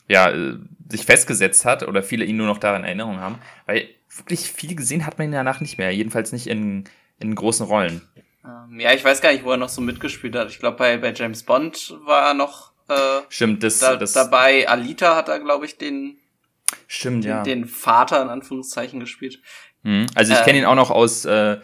[0.09, 0.59] ja, äh,
[0.91, 5.07] sich festgesetzt hat oder viele ihn nur noch daran Erinnerung haben, weil wirklich viel gesehen
[5.07, 6.85] hat man ihn danach nicht mehr, jedenfalls nicht in,
[7.19, 8.03] in großen Rollen.
[8.47, 10.51] Ähm, ja, ich weiß gar nicht, wo er noch so mitgespielt hat.
[10.51, 14.69] Ich glaube, bei, bei James Bond war er noch äh, Stimmt, das, da, das dabei.
[14.69, 16.19] Alita hat er, glaube ich, den,
[16.87, 17.43] Stimmt, den, ja.
[17.43, 19.41] den Vater in Anführungszeichen gespielt.
[19.83, 20.07] Mhm.
[20.15, 21.59] Also ich äh, kenne ihn auch noch aus äh,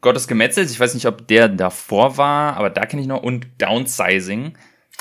[0.00, 0.70] Gottes Gemetzels.
[0.70, 3.22] Ich weiß nicht, ob der davor war, aber da kenne ich noch.
[3.22, 4.56] Und Downsizing.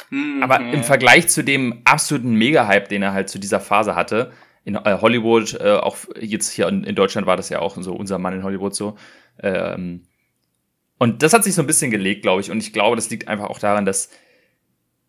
[0.10, 4.32] Mhm, aber im Vergleich zu dem absoluten Mega-Hype, den er halt zu dieser Phase hatte,
[4.63, 7.94] in äh, Hollywood, äh, auch jetzt hier in, in, Deutschland war das ja auch so
[7.94, 8.98] unser Mann in Hollywood so.
[9.42, 10.07] Ähm,
[10.98, 12.52] und das hat sich so ein bisschen gelegt, glaube ich.
[12.52, 14.10] Und ich glaube, das liegt einfach auch daran, dass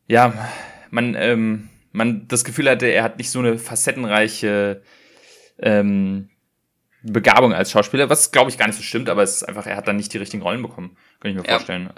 [0.06, 0.48] ja
[0.90, 4.82] man ähm, man das Gefühl hatte, er hat nicht so eine facettenreiche
[5.58, 6.30] ähm,
[7.02, 9.76] Begabung als Schauspieler, was glaube ich gar nicht so stimmt, aber es ist einfach, er
[9.76, 11.52] hat dann nicht die richtigen Rollen bekommen, kann ich mir ja.
[11.52, 11.90] vorstellen.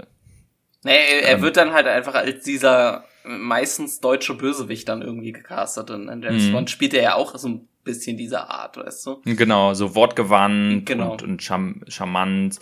[0.82, 5.90] Nee, er, ähm, wird dann halt einfach als dieser meistens deutsche Bösewicht dann irgendwie gecastet
[5.90, 6.52] und in James mhm.
[6.52, 9.22] Bond spielt er ja auch so ein bisschen diese Art, weißt du?
[9.24, 11.12] Genau, so wortgewandt genau.
[11.12, 12.58] und, und charm charmant.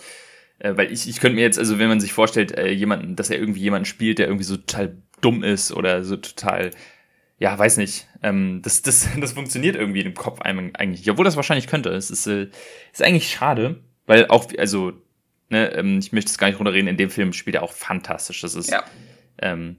[0.59, 3.29] Äh, weil ich, ich könnte mir jetzt, also wenn man sich vorstellt, äh, jemanden, dass
[3.29, 6.71] er irgendwie jemanden spielt, der irgendwie so total dumm ist oder so total
[7.39, 8.07] ja, weiß nicht.
[8.21, 11.09] Ähm, das, das, das funktioniert irgendwie im Kopf einem eigentlich.
[11.09, 11.89] Obwohl das wahrscheinlich könnte.
[11.89, 12.49] Es ist, äh,
[12.91, 14.93] ist eigentlich schade, weil auch, also,
[15.49, 18.41] ne, ähm, ich möchte es gar nicht runterreden, in dem Film spielt er auch fantastisch.
[18.41, 18.69] Das ist.
[18.69, 18.83] Ja.
[19.41, 19.77] Ähm,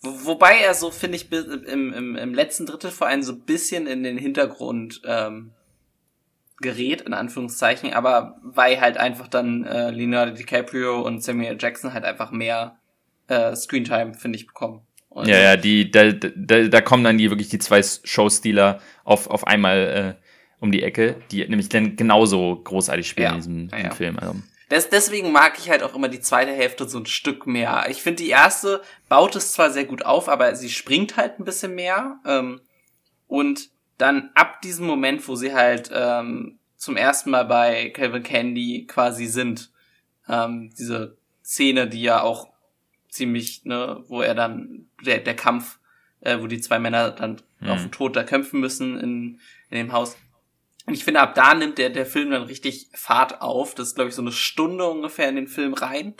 [0.00, 3.40] Wo, wobei er so, finde ich, im, im, im letzten Drittel vor allem so ein
[3.40, 5.50] bisschen in den Hintergrund ähm,
[6.64, 12.04] gerät, in Anführungszeichen, aber weil halt einfach dann äh, Leonardo DiCaprio und Samuel Jackson halt
[12.04, 12.78] einfach mehr
[13.28, 14.80] äh, Screentime, finde ich, bekommen.
[15.10, 19.28] Und ja, ja, die, da, da, da kommen dann die wirklich die zwei Showstealer auf,
[19.28, 20.24] auf einmal äh,
[20.58, 23.90] um die Ecke, die nämlich dann genauso großartig spielen ja, in diesem, ja.
[23.94, 24.18] Film.
[24.18, 24.34] Also.
[24.70, 27.86] Das, deswegen mag ich halt auch immer die zweite Hälfte so ein Stück mehr.
[27.90, 31.44] Ich finde, die erste baut es zwar sehr gut auf, aber sie springt halt ein
[31.44, 32.18] bisschen mehr.
[32.26, 32.60] Ähm,
[33.28, 38.86] und dann ab diesem Moment, wo sie halt ähm, zum ersten Mal bei Calvin Candy
[38.86, 39.70] quasi sind,
[40.28, 42.48] ähm, diese Szene, die ja auch
[43.08, 45.78] ziemlich, ne, wo er dann, der, der Kampf,
[46.20, 47.68] äh, wo die zwei Männer dann mhm.
[47.68, 50.16] auf den Tod da kämpfen müssen in, in dem Haus.
[50.86, 53.74] Und ich finde, ab da nimmt der, der Film dann richtig Fahrt auf.
[53.74, 56.14] Das ist, glaube ich, so eine Stunde ungefähr in den Film rein.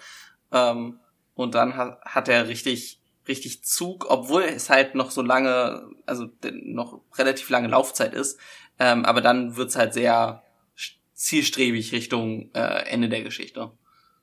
[0.52, 1.00] Ähm,
[1.34, 6.28] und dann hat, hat er richtig, richtig Zug, obwohl es halt noch so lange, also
[6.52, 8.38] noch relativ lange Laufzeit ist.
[8.78, 10.42] Ähm, aber dann wird's halt sehr
[11.14, 13.70] zielstrebig Richtung äh, Ende der Geschichte.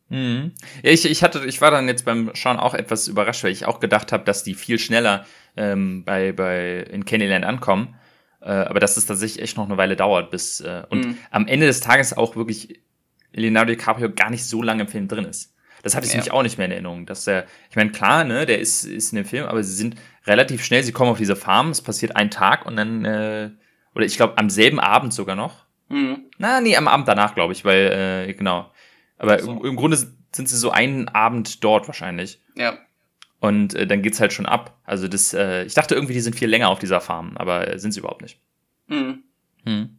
[0.09, 0.51] Mhm.
[0.83, 3.65] Ja, ich, ich hatte, ich war dann jetzt beim Schauen auch etwas überrascht, weil ich
[3.65, 7.95] auch gedacht habe, dass die viel schneller ähm, bei, bei in Candyland ankommen.
[8.41, 11.17] Äh, aber dass es tatsächlich echt noch eine Weile dauert, bis äh, und mhm.
[11.29, 12.81] am Ende des Tages auch wirklich
[13.33, 15.50] Leonardo DiCaprio gar nicht so lange im Film drin ist.
[15.83, 16.17] Das hatte ich ja.
[16.17, 17.05] nämlich auch nicht mehr in Erinnerung.
[17.05, 19.95] Dass der, ich meine, klar, ne, der ist, ist in dem Film, aber sie sind
[20.25, 23.49] relativ schnell, sie kommen auf diese Farm, es passiert ein Tag und dann, äh,
[23.95, 25.65] oder ich glaube am selben Abend sogar noch.
[25.89, 26.25] Mhm.
[26.37, 28.71] Na, nee, am Abend danach, glaube ich, weil, äh, genau.
[29.17, 29.51] Aber so.
[29.51, 32.41] im, im, Grunde sind sie so einen Abend dort wahrscheinlich.
[32.55, 32.77] Ja.
[33.39, 34.77] Und äh, dann geht's halt schon ab.
[34.85, 37.79] Also das, äh, ich dachte irgendwie, die sind viel länger auf dieser Farm, aber äh,
[37.79, 38.39] sind sie überhaupt nicht.
[38.87, 39.23] Mhm.
[39.65, 39.97] Hm.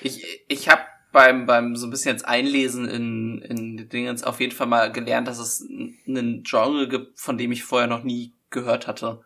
[0.00, 0.82] Ich, ich habe
[1.14, 5.26] beim, beim so ein bisschen jetzt Einlesen in, in Dingens auf jeden Fall mal gelernt,
[5.26, 5.66] dass es
[6.06, 9.22] einen Genre gibt, von dem ich vorher noch nie gehört hatte.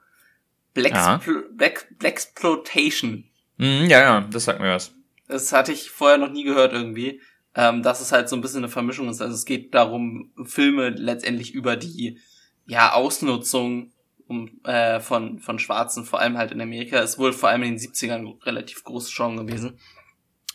[0.74, 1.20] Black,
[1.56, 3.24] Black, Blaxploitation.
[3.56, 4.94] Mhm, ja, ja, das sagt mir was.
[5.26, 7.20] Das hatte ich vorher noch nie gehört irgendwie
[7.58, 9.20] ähm, dass es halt so ein bisschen eine Vermischung ist.
[9.20, 12.20] Also es geht darum, Filme letztendlich über die
[12.66, 13.90] ja Ausnutzung
[14.28, 17.76] um, äh, von, von Schwarzen, vor allem halt in Amerika, ist wohl vor allem in
[17.76, 19.76] den 70ern relativ großes Genre gewesen.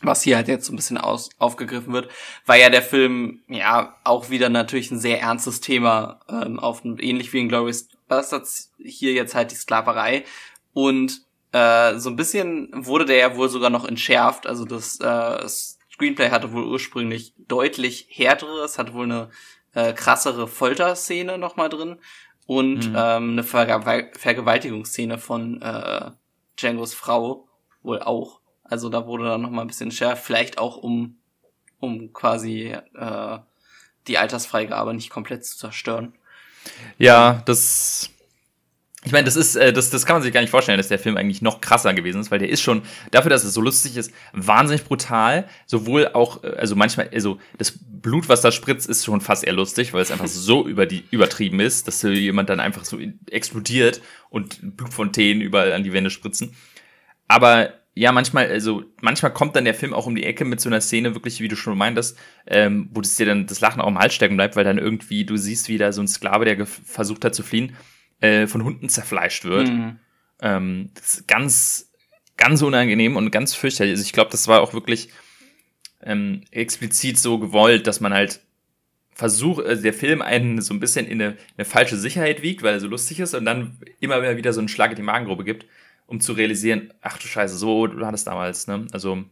[0.04, 2.08] Was hier halt jetzt so ein bisschen aus, aufgegriffen wird,
[2.46, 7.32] weil ja der Film ja auch wieder natürlich ein sehr ernstes Thema ähm, auf ähnlich
[7.32, 10.24] wie in Glorious Bastards hier jetzt halt die Sklaverei
[10.72, 15.48] und äh, so ein bisschen wurde der ja wohl sogar noch entschärft, also das äh,
[15.94, 19.30] Screenplay hatte wohl ursprünglich deutlich härteres, hatte wohl eine
[19.74, 21.98] äh, krassere Folterszene nochmal drin
[22.46, 22.96] und mhm.
[22.96, 26.10] ähm, eine Verge Vergewaltigungsszene von äh,
[26.56, 27.48] Django's Frau
[27.82, 28.40] wohl auch.
[28.64, 31.18] Also da wurde dann nochmal ein bisschen schärfer, vielleicht auch um,
[31.80, 33.38] um quasi äh,
[34.08, 36.14] die Altersfreigabe nicht komplett zu zerstören.
[36.98, 38.10] Ja, das
[39.06, 40.98] ich meine, das ist, äh, das, das kann man sich gar nicht vorstellen, dass der
[40.98, 43.98] Film eigentlich noch krasser gewesen ist, weil der ist schon, dafür, dass es so lustig
[43.98, 45.46] ist, wahnsinnig brutal.
[45.66, 49.52] Sowohl auch, äh, also manchmal, also das Blut, was da spritzt, ist schon fast eher
[49.52, 52.98] lustig, weil es einfach so über die, übertrieben ist, dass jemand dann einfach so
[53.30, 54.00] explodiert
[54.30, 56.56] und Blutfontänen überall an die Wände spritzen.
[57.28, 60.68] Aber ja, manchmal, also manchmal kommt dann der Film auch um die Ecke mit so
[60.68, 63.86] einer Szene, wirklich, wie du schon meintest, ähm, wo das dir dann das Lachen auch
[63.86, 66.66] im Hals stecken bleibt, weil dann irgendwie du siehst, wie da so ein Sklave, der
[66.66, 67.76] versucht hat zu fliehen,
[68.20, 69.68] äh, von Hunden zerfleischt wird.
[69.68, 69.98] Mhm.
[70.40, 71.92] Ähm, das ist ganz,
[72.36, 73.92] ganz unangenehm und ganz fürchterlich.
[73.92, 75.10] Also ich glaube, das war auch wirklich
[76.02, 78.40] ähm, explizit so gewollt, dass man halt
[79.12, 82.74] versucht, also der Film einen so ein bisschen in eine, eine, falsche Sicherheit wiegt, weil
[82.74, 85.66] er so lustig ist und dann immer wieder so einen Schlag in die Magengrube gibt
[86.06, 88.86] um zu realisieren, ach du Scheiße, so du hattest damals, ne?
[88.92, 89.24] Also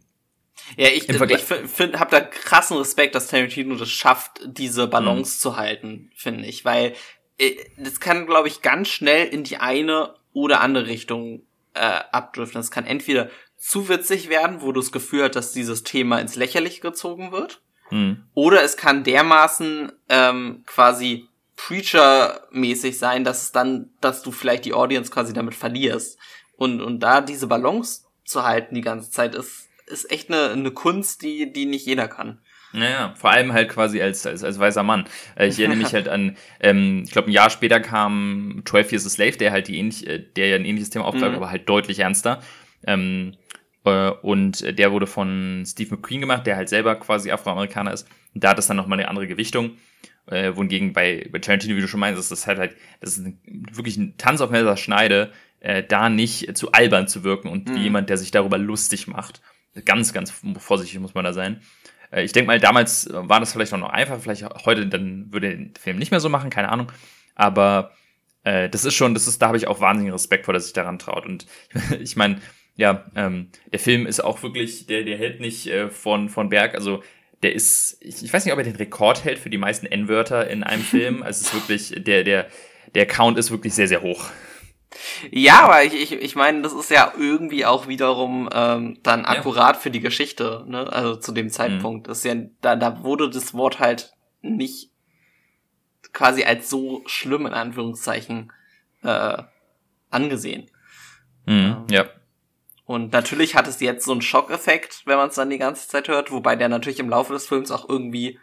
[0.76, 5.40] ja, ich, ich finde, hab da krassen Respekt, dass Tarantino das schafft, diese Balance mhm.
[5.40, 6.94] zu halten, finde ich, weil
[7.38, 11.42] äh, das kann, glaube ich, ganz schnell in die eine oder andere Richtung
[11.74, 12.60] äh, abdriften.
[12.60, 16.36] Das kann entweder zu witzig werden, wo du das Gefühl hast, dass dieses Thema ins
[16.36, 18.24] Lächerliche gezogen wird, mhm.
[18.34, 24.74] oder es kann dermaßen ähm, quasi Preacher-mäßig sein, dass es dann, dass du vielleicht die
[24.74, 26.18] Audience quasi damit verlierst.
[26.62, 30.70] Und, und da diese Balance zu halten die ganze Zeit ist, ist echt eine, eine
[30.70, 32.38] Kunst, die, die nicht jeder kann.
[32.72, 35.06] Naja, vor allem halt quasi als, als, als weißer Mann.
[35.34, 39.06] Äh, ich erinnere mich halt an, ähm, ich glaube, ein Jahr später kam 12 Years
[39.06, 41.38] a Slave, der halt die ähnlich, äh, der ja ein ähnliches Thema aufgreift, mhm.
[41.38, 42.40] aber halt deutlich ernster.
[42.86, 43.34] Ähm,
[43.84, 48.06] äh, und der wurde von Steve McQueen gemacht, der halt selber quasi Afroamerikaner ist.
[48.36, 49.78] Und da hat das dann nochmal eine andere Gewichtung.
[50.26, 53.26] Äh, wohingegen bei, bei Tarantino, wie du schon meinst, ist das halt halt, das ist
[53.26, 53.40] ein,
[53.72, 57.74] wirklich ein Tanz auf Messerschneide, äh, da nicht zu albern zu wirken und mhm.
[57.76, 59.40] wie jemand, der sich darüber lustig macht.
[59.84, 61.62] Ganz, ganz vorsichtig muss man da sein.
[62.10, 65.56] Äh, ich denke mal, damals war das vielleicht auch noch einfach, vielleicht heute dann würde
[65.56, 66.90] der Film nicht mehr so machen, keine Ahnung.
[67.36, 67.92] Aber
[68.42, 70.72] äh, das ist schon, das ist, da habe ich auch wahnsinnigen Respekt vor, dass sich
[70.72, 71.26] daran traut.
[71.26, 71.46] Und
[72.00, 72.40] ich meine,
[72.74, 76.74] ja, ähm, der Film ist auch wirklich, der, der hält nicht äh, von, von Berg,
[76.74, 77.02] also
[77.42, 80.48] der ist, ich, ich weiß nicht, ob er den Rekord hält für die meisten N-Wörter
[80.48, 81.22] in einem Film.
[81.22, 82.46] Also es ist wirklich, der, der,
[82.94, 84.30] der Count ist wirklich sehr, sehr hoch.
[85.30, 89.76] Ja, aber ich, ich, ich meine, das ist ja irgendwie auch wiederum ähm, dann akkurat
[89.76, 89.80] ja.
[89.80, 90.92] für die Geschichte, ne?
[90.92, 92.06] Also zu dem Zeitpunkt.
[92.06, 92.08] Mhm.
[92.08, 94.90] Das ist ja, da, da wurde das Wort halt nicht
[96.12, 98.52] quasi als so schlimm in Anführungszeichen
[99.02, 99.42] äh,
[100.10, 100.70] angesehen.
[101.46, 102.04] Mhm, ähm, ja.
[102.84, 106.08] Und natürlich hat es jetzt so einen Schockeffekt, wenn man es dann die ganze Zeit
[106.08, 108.38] hört, wobei der natürlich im Laufe des Films auch irgendwie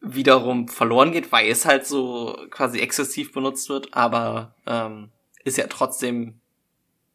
[0.00, 5.10] wiederum verloren geht, weil es halt so quasi exzessiv benutzt wird, aber ähm,
[5.44, 6.40] ist ja trotzdem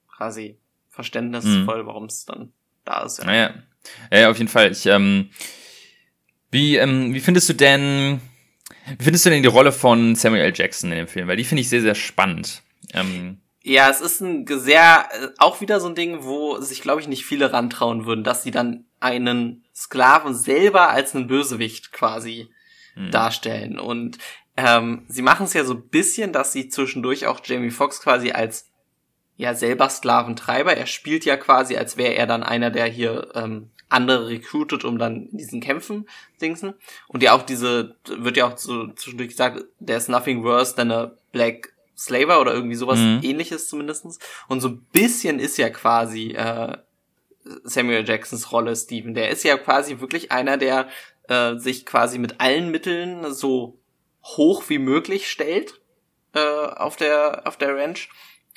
[0.07, 0.57] quasi
[0.89, 1.87] verständnisvoll, mhm.
[1.87, 2.51] warum es dann
[2.85, 3.19] da ist.
[3.19, 3.25] Ja.
[3.25, 3.53] Naja.
[4.11, 4.71] Ja, auf jeden Fall.
[4.71, 5.29] Ich, ähm,
[6.51, 8.21] wie, ähm, wie findest du denn,
[8.97, 10.53] wie findest du denn die Rolle von Samuel L.
[10.55, 11.27] Jackson in dem Film?
[11.27, 12.61] Weil die finde ich sehr, sehr spannend.
[12.93, 17.01] Ähm, ja, es ist ein sehr, äh, auch wieder so ein Ding, wo sich, glaube
[17.01, 22.49] ich, nicht viele rantrauen würden, dass sie dann einen Sklaven selber als einen Bösewicht quasi
[22.95, 23.11] mhm.
[23.11, 23.79] darstellen.
[23.79, 24.17] Und
[24.65, 28.31] ähm, sie machen es ja so ein bisschen, dass sie zwischendurch auch Jamie Foxx quasi
[28.31, 28.69] als
[29.37, 33.69] ja selber Sklaventreiber, er spielt ja quasi, als wäre er dann einer, der hier ähm,
[33.87, 36.07] andere recruited, um dann in diesen Kämpfen
[36.41, 36.73] dingsen.
[37.07, 41.11] Und ja auch diese, wird ja auch so zwischendurch gesagt, there's nothing worse than a
[41.31, 43.19] black slaver oder irgendwie sowas mhm.
[43.23, 44.19] ähnliches zumindestens.
[44.47, 46.77] Und so ein bisschen ist ja quasi äh,
[47.63, 49.13] Samuel Jacksons Rolle Steven.
[49.13, 50.87] Der ist ja quasi wirklich einer, der
[51.27, 53.79] äh, sich quasi mit allen Mitteln so
[54.23, 55.79] hoch wie möglich stellt
[56.33, 58.09] äh, auf der auf der Ranch,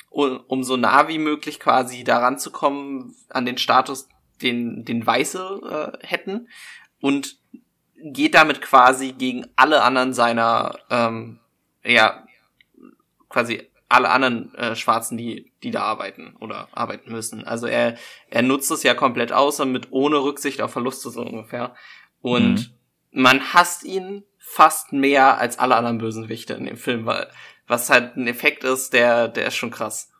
[0.09, 4.07] um, um so nah wie möglich quasi daran zu kommen an den Status,
[4.41, 6.49] den den Weiße äh, hätten
[7.01, 7.37] und
[8.03, 11.39] geht damit quasi gegen alle anderen seiner ähm,
[11.83, 12.25] ja
[13.29, 17.45] quasi alle anderen äh, Schwarzen, die die da arbeiten oder arbeiten müssen.
[17.45, 17.95] Also er
[18.29, 21.75] er nutzt es ja komplett aus und mit ohne Rücksicht auf Verluste so ungefähr
[22.21, 23.21] und mhm.
[23.21, 24.23] man hasst ihn
[24.53, 27.27] fast mehr als alle anderen Bösenwichte in dem Film, weil
[27.67, 30.11] was halt ein Effekt ist, der, der ist schon krass.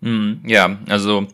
[0.00, 1.26] Mm, ja, also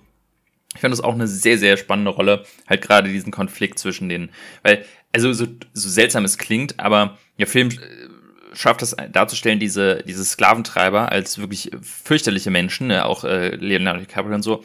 [0.74, 4.30] ich finde das auch eine sehr, sehr spannende Rolle, halt gerade diesen Konflikt zwischen den,
[4.62, 10.04] weil, also so, so seltsam es klingt, aber der Film äh, schafft es darzustellen, diese,
[10.06, 14.62] diese Sklaventreiber als wirklich fürchterliche Menschen, ne, auch äh, Leonardo DiCaprio und so.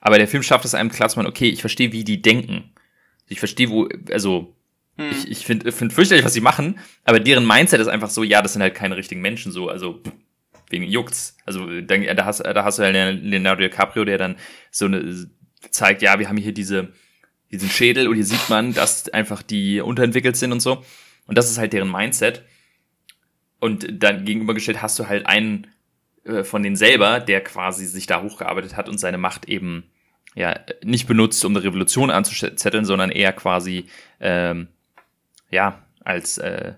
[0.00, 2.72] Aber der Film schafft es einem klar zu machen, okay, ich verstehe, wie die denken.
[3.28, 4.56] Ich verstehe, wo, also
[4.96, 5.10] hm.
[5.10, 8.42] Ich, ich finde find fürchterlich, was sie machen, aber deren Mindset ist einfach so, ja,
[8.42, 10.02] das sind halt keine richtigen Menschen, so, also
[10.68, 11.36] wegen juckt's.
[11.46, 14.36] Also da, da, hast, da hast du halt Leonardo DiCaprio, der dann
[14.70, 15.30] so eine
[15.70, 16.92] zeigt, ja, wir haben hier diese,
[17.50, 20.84] diesen Schädel und hier sieht man, dass einfach die unterentwickelt sind und so.
[21.26, 22.42] Und das ist halt deren Mindset.
[23.60, 25.68] Und dann gegenübergestellt hast du halt einen
[26.24, 29.84] äh, von denen selber, der quasi sich da hochgearbeitet hat und seine Macht eben
[30.34, 33.86] ja nicht benutzt, um eine Revolution anzuzetteln, sondern eher quasi
[34.18, 34.68] ähm,
[35.52, 36.72] ja als äh,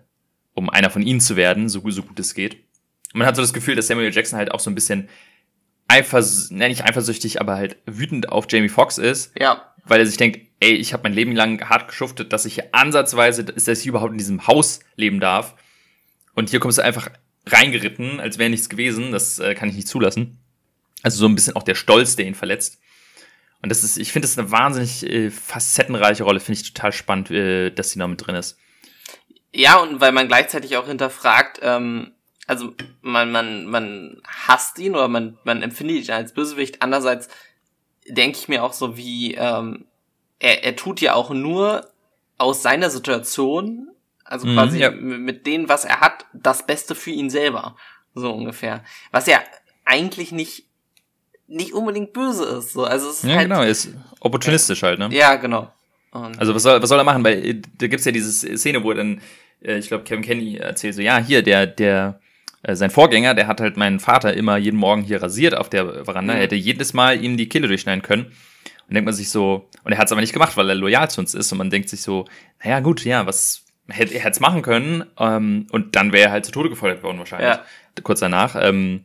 [0.52, 2.54] um einer von ihnen zu werden, so, so gut es geht.
[3.12, 5.08] Und man hat so das Gefühl, dass Samuel Jackson halt auch so ein bisschen
[5.88, 9.32] eifers, ne, nicht eifersüchtig, aber halt wütend auf Jamie Foxx ist.
[9.38, 9.74] Ja.
[9.84, 12.68] Weil er sich denkt, ey, ich habe mein Leben lang hart geschuftet, dass ich hier
[12.72, 15.54] ansatzweise, dass ich überhaupt in diesem Haus leben darf.
[16.34, 17.10] Und hier kommst du einfach
[17.46, 19.12] reingeritten, als wäre nichts gewesen.
[19.12, 20.38] Das äh, kann ich nicht zulassen.
[21.02, 22.80] Also so ein bisschen auch der Stolz, der ihn verletzt.
[23.60, 26.92] Und das ist, ich finde das ist eine wahnsinnig äh, facettenreiche Rolle, finde ich total
[26.92, 28.58] spannend, äh, dass sie noch mit drin ist.
[29.54, 32.12] Ja, und weil man gleichzeitig auch hinterfragt, ähm,
[32.46, 36.82] also man, man, man hasst ihn oder man, man empfindet ihn als Bösewicht.
[36.82, 37.28] Andererseits
[38.08, 39.86] denke ich mir auch so, wie ähm,
[40.40, 41.88] er, er tut ja auch nur
[42.36, 43.88] aus seiner Situation,
[44.24, 44.90] also mhm, quasi ja.
[44.90, 47.76] mit dem, was er hat, das Beste für ihn selber.
[48.14, 48.82] So ungefähr.
[49.12, 49.40] Was ja
[49.84, 50.66] eigentlich nicht
[51.46, 52.72] nicht unbedingt böse ist.
[52.72, 52.84] So.
[52.84, 53.90] Also es ist ja, halt, genau, ist
[54.20, 55.08] opportunistisch äh, halt, ne?
[55.12, 55.70] Ja, genau.
[56.10, 57.24] Und also was soll, was soll er machen?
[57.24, 59.20] Weil äh, da gibt's ja diese Szene, wo er dann,
[59.64, 62.20] ich glaube, Kevin Kenny erzählt so, ja, hier, der, der,
[62.64, 66.05] äh, sein Vorgänger, der hat halt meinen Vater immer jeden Morgen hier rasiert auf der
[66.05, 66.35] Veranda.
[66.35, 66.38] Mhm.
[66.38, 68.33] Hätte jedes Mal ihm die Kehle durchschneiden können.
[68.88, 71.11] Und denkt man sich so, und er hat es aber nicht gemacht, weil er loyal
[71.11, 71.53] zu uns ist.
[71.53, 72.27] Und man denkt sich so,
[72.62, 75.05] naja, gut, ja, was hätte er hätte es machen können.
[75.18, 77.48] Ähm, und dann wäre er halt zu Tode gefoltert worden, wahrscheinlich.
[77.48, 77.64] Ja.
[78.03, 78.57] Kurz danach.
[78.59, 79.05] Ähm,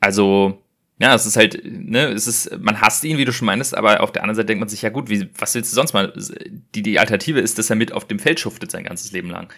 [0.00, 0.61] also,
[1.02, 4.02] ja, es ist halt, ne, es ist, man hasst ihn, wie du schon meinst, aber
[4.02, 6.12] auf der anderen Seite denkt man sich, ja gut, wie, was willst du sonst mal?
[6.76, 9.52] Die, die Alternative ist, dass er mit auf dem Feld schuftet sein ganzes Leben lang.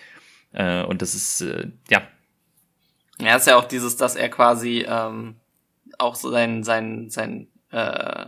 [0.52, 2.00] Äh, und das ist, äh, ja.
[3.18, 5.36] Ja, ist ja auch dieses, dass er quasi ähm,
[5.98, 8.24] auch so sein, sein, sein, äh,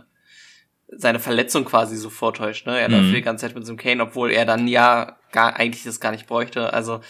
[0.89, 2.79] seine Verletzung quasi so vortäuscht, ne?
[2.79, 2.95] Er mhm.
[2.97, 5.99] läuft die ganze Zeit mit so einem Kane, obwohl er dann ja gar eigentlich das
[5.99, 6.71] gar nicht bräuchte.
[6.71, 7.01] Also,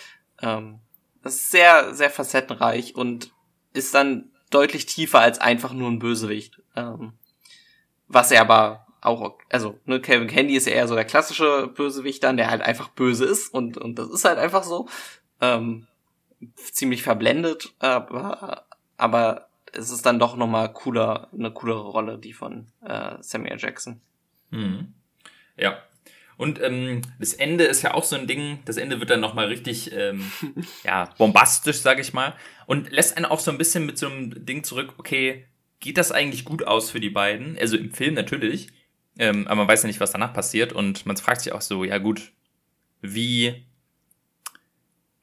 [0.41, 0.79] ähm,
[1.21, 3.33] das ist sehr, sehr facettenreich und
[3.73, 6.61] ist dann deutlich tiefer als einfach nur ein Bösewicht.
[6.75, 7.13] Ähm,
[8.07, 12.23] was er aber auch, also, ne, Kevin Candy ist ja eher so der klassische Bösewicht
[12.23, 14.87] dann, der halt einfach böse ist und, und das ist halt einfach so.
[15.39, 15.87] Ähm,
[16.55, 18.65] ziemlich verblendet, aber,
[18.97, 24.01] aber es ist dann doch nochmal cooler, eine coolere Rolle, die von äh, Samuel Jackson.
[24.49, 24.93] Mhm.
[25.55, 25.77] Ja.
[26.37, 29.47] Und ähm, das Ende ist ja auch so ein Ding, das Ende wird dann nochmal
[29.47, 30.31] richtig ähm,
[30.83, 32.35] ja, bombastisch, sag ich mal.
[32.67, 35.45] Und lässt einen auch so ein bisschen mit so einem Ding zurück, okay,
[35.79, 37.57] geht das eigentlich gut aus für die beiden?
[37.59, 38.67] Also im Film natürlich,
[39.17, 40.73] ähm, aber man weiß ja nicht, was danach passiert.
[40.73, 42.31] Und man fragt sich auch so, ja gut,
[43.01, 43.65] wie,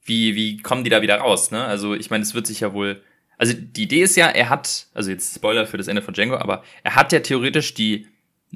[0.05, 1.53] wie, wie kommen die da wieder raus?
[1.53, 1.65] Ne?
[1.65, 3.01] Also ich meine, es wird sich ja wohl
[3.37, 6.37] also die Idee ist ja, er hat, also jetzt Spoiler für das Ende von Django,
[6.37, 8.07] aber er hat ja theoretisch die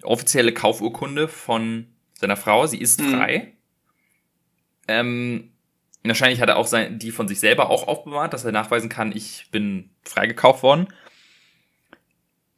[0.03, 1.87] offizielle Kaufurkunde von
[2.19, 3.15] seiner Frau, sie ist mhm.
[3.15, 3.53] frei.
[4.89, 5.53] Ähm,
[6.03, 9.13] wahrscheinlich hat er auch sein, die von sich selber auch aufbewahrt, dass er nachweisen kann,
[9.15, 10.89] ich bin freigekauft worden.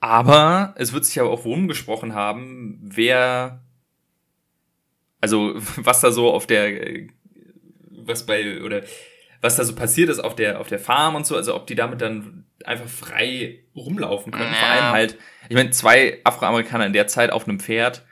[0.00, 3.60] Aber es wird sich aber auch rumgesprochen haben, wer,
[5.20, 7.08] also was da so auf der,
[7.90, 8.82] was bei, oder
[9.42, 11.74] was da so passiert ist auf der, auf der Farm und so, also ob die
[11.74, 14.52] damit dann einfach frei rumlaufen können.
[14.52, 14.58] Ja.
[14.58, 15.18] Vor allem halt,
[15.50, 18.06] ich meine, zwei Afroamerikaner in der Zeit auf einem Pferd,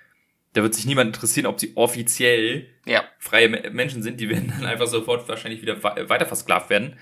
[0.52, 3.04] da wird sich niemand interessieren, ob sie offiziell ja.
[3.18, 6.98] freie Menschen sind, die werden dann einfach sofort wahrscheinlich wieder weiter versklavt werden.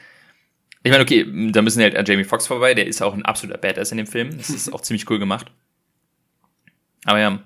[0.82, 3.59] Ich meine, okay, da müssen halt an Jamie Foxx vorbei, der ist auch ein absoluter
[3.59, 4.37] Badass in dem Film.
[4.37, 5.50] Das ist auch ziemlich cool gemacht.
[7.04, 7.40] Aber ja,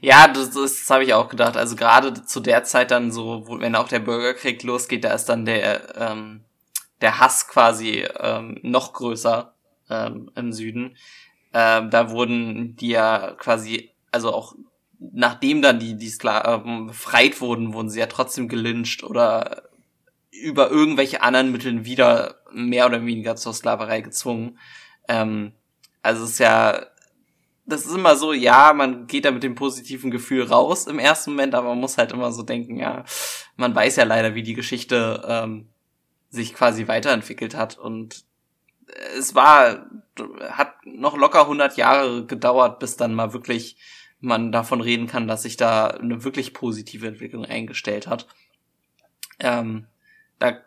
[0.00, 1.56] ja, das, das, das habe ich auch gedacht.
[1.56, 5.26] Also gerade zu der Zeit dann so, wo, wenn auch der Bürgerkrieg losgeht, da ist
[5.26, 6.44] dann der, ähm,
[7.00, 9.54] der Hass quasi ähm, noch größer
[9.88, 10.96] ähm, im Süden.
[11.52, 14.54] Ähm, da wurden die ja quasi, also auch
[14.98, 19.68] nachdem dann die, die Sklaven befreit wurden, wurden sie ja trotzdem gelyncht oder
[20.30, 24.58] über irgendwelche anderen Mitteln wieder mehr oder weniger zur Sklaverei gezwungen.
[25.08, 25.52] Ähm,
[26.02, 26.86] also es ist ja
[27.68, 31.32] das ist immer so, ja, man geht da mit dem positiven Gefühl raus im ersten
[31.32, 33.04] Moment, aber man muss halt immer so denken, ja,
[33.56, 35.68] man weiß ja leider, wie die Geschichte ähm,
[36.30, 38.24] sich quasi weiterentwickelt hat und
[39.18, 39.86] es war,
[40.48, 43.76] hat noch locker 100 Jahre gedauert, bis dann mal wirklich
[44.20, 48.26] man davon reden kann, dass sich da eine wirklich positive Entwicklung eingestellt hat.
[49.38, 49.86] Ähm,
[50.38, 50.58] da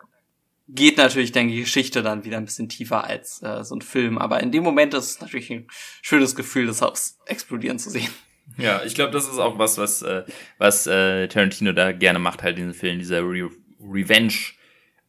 [0.68, 4.18] geht natürlich dann die Geschichte dann wieder ein bisschen tiefer als äh, so ein Film.
[4.18, 5.66] Aber in dem Moment ist es natürlich ein
[6.00, 8.10] schönes Gefühl, das Haus explodieren zu sehen.
[8.56, 10.24] Ja, ich glaube, das ist auch was, was, äh,
[10.58, 13.50] was äh, Tarantino da gerne macht, halt diesen Film, dieser Re
[13.80, 14.34] Revenge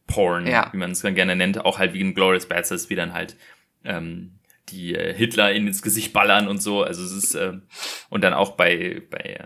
[0.06, 0.68] Porn, ja.
[0.72, 3.36] wie man es dann gerne nennt, auch halt wie ein Glorious Bastards, wie dann halt
[3.84, 4.38] ähm,
[4.68, 6.82] die äh, Hitler in ins Gesicht ballern und so.
[6.82, 7.54] Also es ist äh,
[8.10, 9.44] und dann auch bei bei äh,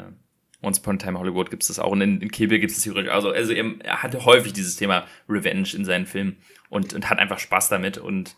[0.62, 2.72] Once Upon a Time Hollywood gibt es das auch und in, in Kill Bill gibt
[2.72, 3.12] es theoretisch.
[3.12, 6.38] Also, also er, er hatte häufig dieses Thema Revenge in seinen Filmen
[6.68, 8.36] und, und hat einfach Spaß damit und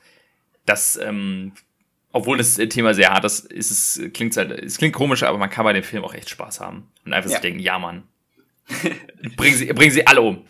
[0.66, 1.52] das, ähm,
[2.12, 5.50] obwohl das Thema sehr hart ist, ist es, klingt halt, es klingt komisch, aber man
[5.50, 6.88] kann bei dem Film auch echt Spaß haben.
[7.04, 7.36] Und einfach ja.
[7.36, 8.04] sich denken, ja, Mann.
[9.36, 10.44] bringen sie, bringen sie alle um.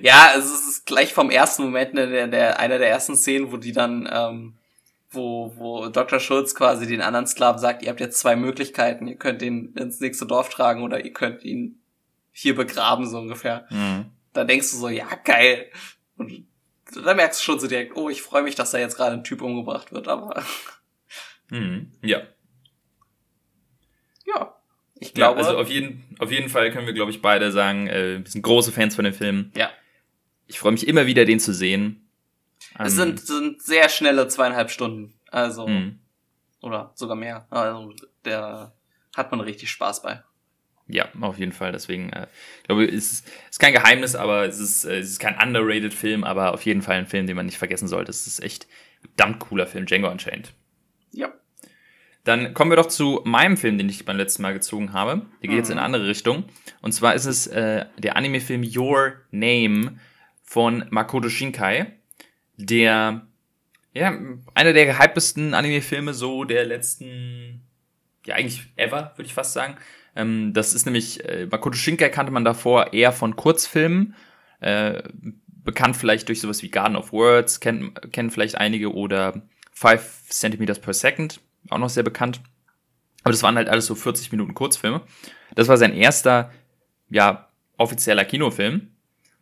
[0.00, 3.56] Ja, es ist gleich vom ersten Moment, ne, der, der, einer der ersten Szenen, wo
[3.56, 4.54] die dann, ähm,
[5.12, 6.20] wo, wo Dr.
[6.20, 10.00] Schulz quasi den anderen Sklaven sagt, ihr habt jetzt zwei Möglichkeiten, ihr könnt ihn ins
[10.00, 11.80] nächste Dorf tragen oder ihr könnt ihn
[12.32, 13.66] hier begraben, so ungefähr.
[13.70, 14.06] Mhm.
[14.32, 15.70] Da denkst du so, ja, geil.
[16.16, 16.46] Und
[17.04, 19.24] da merkst du schon so direkt, oh, ich freue mich, dass da jetzt gerade ein
[19.24, 20.42] Typ umgebracht wird, aber.
[21.50, 21.92] Mhm.
[22.02, 22.22] Ja.
[24.26, 24.56] Ja.
[24.98, 25.40] Ich glaube.
[25.40, 28.30] Ja, also auf jeden, auf jeden Fall können wir, glaube ich, beide sagen, äh, wir
[28.30, 29.52] sind große Fans von dem Film.
[29.54, 29.70] Ja.
[30.46, 32.01] Ich freue mich immer wieder, den zu sehen.
[32.78, 35.14] Es sind, sind sehr schnelle zweieinhalb Stunden.
[35.30, 35.66] Also.
[35.66, 35.98] Mhm.
[36.60, 37.46] Oder sogar mehr.
[37.50, 37.92] Also,
[38.24, 38.72] der
[39.16, 40.22] hat man richtig Spaß bei.
[40.86, 41.72] Ja, auf jeden Fall.
[41.72, 42.26] Deswegen, äh,
[42.60, 45.94] ich glaube, es ist, ist kein Geheimnis, aber es ist, äh, es ist kein underrated
[45.94, 48.10] Film, aber auf jeden Fall ein Film, den man nicht vergessen sollte.
[48.10, 48.66] Es ist echt
[49.00, 50.52] verdammt cooler Film, Django Unchained.
[51.12, 51.32] Ja.
[52.24, 55.22] Dann kommen wir doch zu meinem Film, den ich beim letzten Mal gezogen habe.
[55.40, 55.56] Der geht mhm.
[55.56, 56.44] jetzt in eine andere Richtung.
[56.80, 59.98] Und zwar ist es äh, der Anime-Film Your Name
[60.42, 61.92] von Makoto Shinkai,
[62.66, 63.26] der
[63.94, 64.18] ja
[64.54, 67.62] einer der gehyptesten Anime-Filme so der letzten,
[68.26, 69.76] ja eigentlich ever, würde ich fast sagen.
[70.14, 74.14] Ähm, das ist nämlich, äh, Makoto Shinkai kannte man davor eher von Kurzfilmen,
[74.60, 75.02] äh,
[75.46, 79.42] bekannt vielleicht durch sowas wie Garden of Words, kennen, kennen vielleicht einige, oder
[79.72, 81.40] 5 Centimeters per Second,
[81.70, 82.40] auch noch sehr bekannt.
[83.22, 85.02] Aber das waren halt alles so 40 Minuten Kurzfilme.
[85.54, 86.52] Das war sein erster,
[87.08, 88.88] ja, offizieller Kinofilm.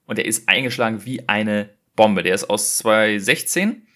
[0.05, 2.23] Und der ist eingeschlagen wie eine Bombe.
[2.23, 3.87] Der ist aus 2016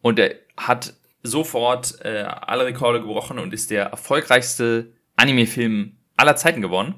[0.00, 6.60] und der hat sofort äh, alle Rekorde gebrochen und ist der erfolgreichste Anime-Film aller Zeiten
[6.60, 6.96] gewonnen.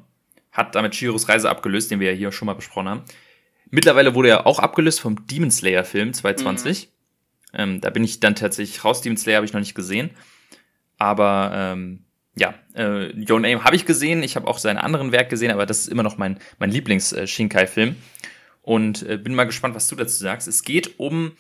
[0.53, 3.03] Hat damit Shiros Reise abgelöst, den wir ja hier schon mal besprochen haben.
[3.69, 6.87] Mittlerweile wurde er auch abgelöst vom Demon Slayer Film 2020.
[7.53, 7.61] Mhm.
[7.61, 9.03] Ähm, da bin ich dann tatsächlich raus.
[9.03, 10.13] Demon Slayer habe ich noch nicht gesehen.
[10.97, 12.07] Aber ähm,
[12.37, 14.23] ja, äh, Your Name habe ich gesehen.
[14.23, 17.97] Ich habe auch seine anderen Werke gesehen, aber das ist immer noch mein, mein Lieblings-Shinkai-Film.
[18.65, 20.49] Und äh, bin mal gespannt, was du dazu sagst.
[20.49, 21.33] Es geht um,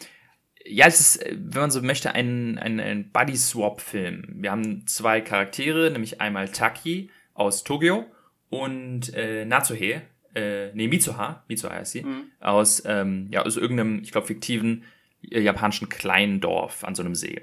[0.62, 4.36] ja, es ist, äh, wenn man so möchte, ein, ein, ein Buddy-Swap-Film.
[4.42, 8.04] Wir haben zwei Charaktere, nämlich einmal Taki, aus Tokio
[8.50, 10.02] und äh, Natsuhe,
[10.34, 12.24] äh, nee, Mitsuha, Mitsuha heißt sie, mhm.
[12.40, 14.84] aus, ähm, ja, aus irgendeinem, ich glaube, fiktiven
[15.30, 17.40] äh, japanischen kleinen Dorf an so einem See.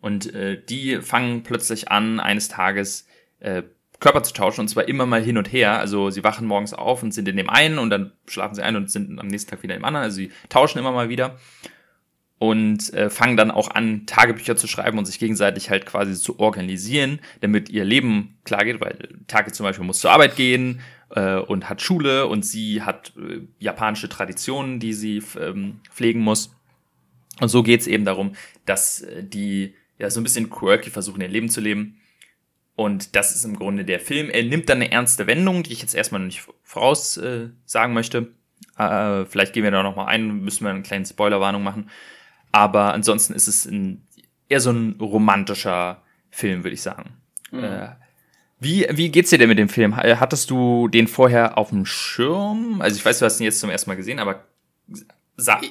[0.00, 3.06] Und äh, die fangen plötzlich an, eines Tages
[3.40, 3.62] äh,
[4.02, 5.78] Körper zu tauschen und zwar immer mal hin und her.
[5.78, 8.76] Also sie wachen morgens auf und sind in dem einen und dann schlafen sie ein
[8.76, 10.04] und sind am nächsten Tag wieder im anderen.
[10.04, 11.38] Also sie tauschen immer mal wieder
[12.38, 16.40] und äh, fangen dann auch an, Tagebücher zu schreiben und sich gegenseitig halt quasi zu
[16.40, 20.80] organisieren, damit ihr Leben klar geht, weil Tage zum Beispiel muss zur Arbeit gehen
[21.10, 26.52] äh, und hat Schule und sie hat äh, japanische Traditionen, die sie ähm, pflegen muss.
[27.40, 28.32] Und so geht's eben darum,
[28.66, 32.00] dass äh, die ja so ein bisschen quirky versuchen, ihr Leben zu leben.
[32.74, 34.30] Und das ist im Grunde der Film.
[34.30, 37.48] Er nimmt dann eine ernste Wendung, die ich jetzt erstmal noch nicht voraus äh,
[37.88, 38.32] möchte.
[38.78, 41.90] Äh, vielleicht gehen wir da nochmal ein, müssen wir eine kleine Spoilerwarnung machen.
[42.50, 44.06] Aber ansonsten ist es ein,
[44.48, 47.16] eher so ein romantischer Film, würde ich sagen.
[47.50, 47.64] Mhm.
[47.64, 47.88] Äh,
[48.58, 49.96] wie, wie geht's dir denn mit dem Film?
[49.96, 52.80] Hattest du den vorher auf dem Schirm?
[52.80, 54.44] Also ich weiß, du hast ihn jetzt zum ersten Mal gesehen, aber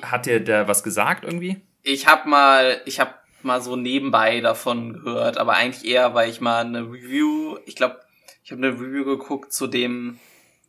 [0.03, 1.61] hat dir da was gesagt irgendwie?
[1.83, 3.13] Ich habe mal, ich habe
[3.43, 7.99] mal so nebenbei davon gehört, aber eigentlich eher, weil ich mal eine Review, ich glaube,
[8.43, 10.19] ich habe eine Review geguckt zu dem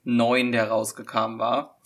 [0.04, 1.78] neuen, der rausgekommen war.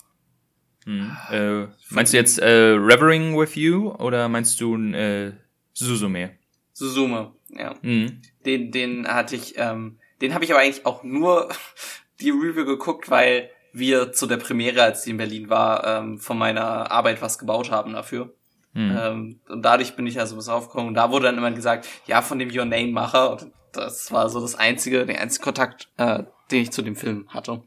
[0.84, 1.16] Hm.
[1.30, 5.32] Äh, meinst du jetzt äh, Revering with You oder meinst du äh,
[5.72, 6.38] Suzume?
[6.72, 7.74] Suzume, ja.
[7.82, 8.22] Mhm.
[8.44, 11.48] Den, den hatte ich, ähm, den habe ich aber eigentlich auch nur
[12.20, 16.38] die Review geguckt, weil wir zu der Premiere, als die in Berlin war, ähm, von
[16.38, 18.32] meiner Arbeit was gebaut haben dafür.
[18.76, 18.96] Mhm.
[19.00, 20.88] Ähm, und dadurch bin ich also bis aufgekommen.
[20.88, 23.32] Und da wurde dann immer gesagt, ja, von dem Your Name Macher.
[23.32, 27.26] Und das war so das einzige, der einzige Kontakt, äh, den ich zu dem Film
[27.30, 27.62] hatte.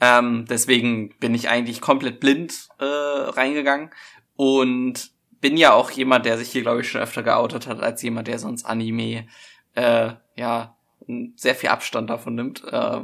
[0.00, 3.90] Ähm, deswegen bin ich eigentlich komplett blind äh, reingegangen
[4.36, 5.10] und
[5.40, 8.28] bin ja auch jemand, der sich hier, glaube ich, schon öfter geoutet hat, als jemand,
[8.28, 9.26] der sonst Anime,
[9.74, 10.76] äh, ja,
[11.34, 12.62] sehr viel Abstand davon nimmt.
[12.64, 13.00] Äh,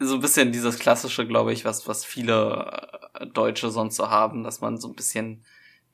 [0.00, 4.42] so ein bisschen dieses klassische, glaube ich, was, was viele äh, Deutsche sonst so haben,
[4.42, 5.44] dass man so ein bisschen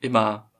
[0.00, 0.50] immer,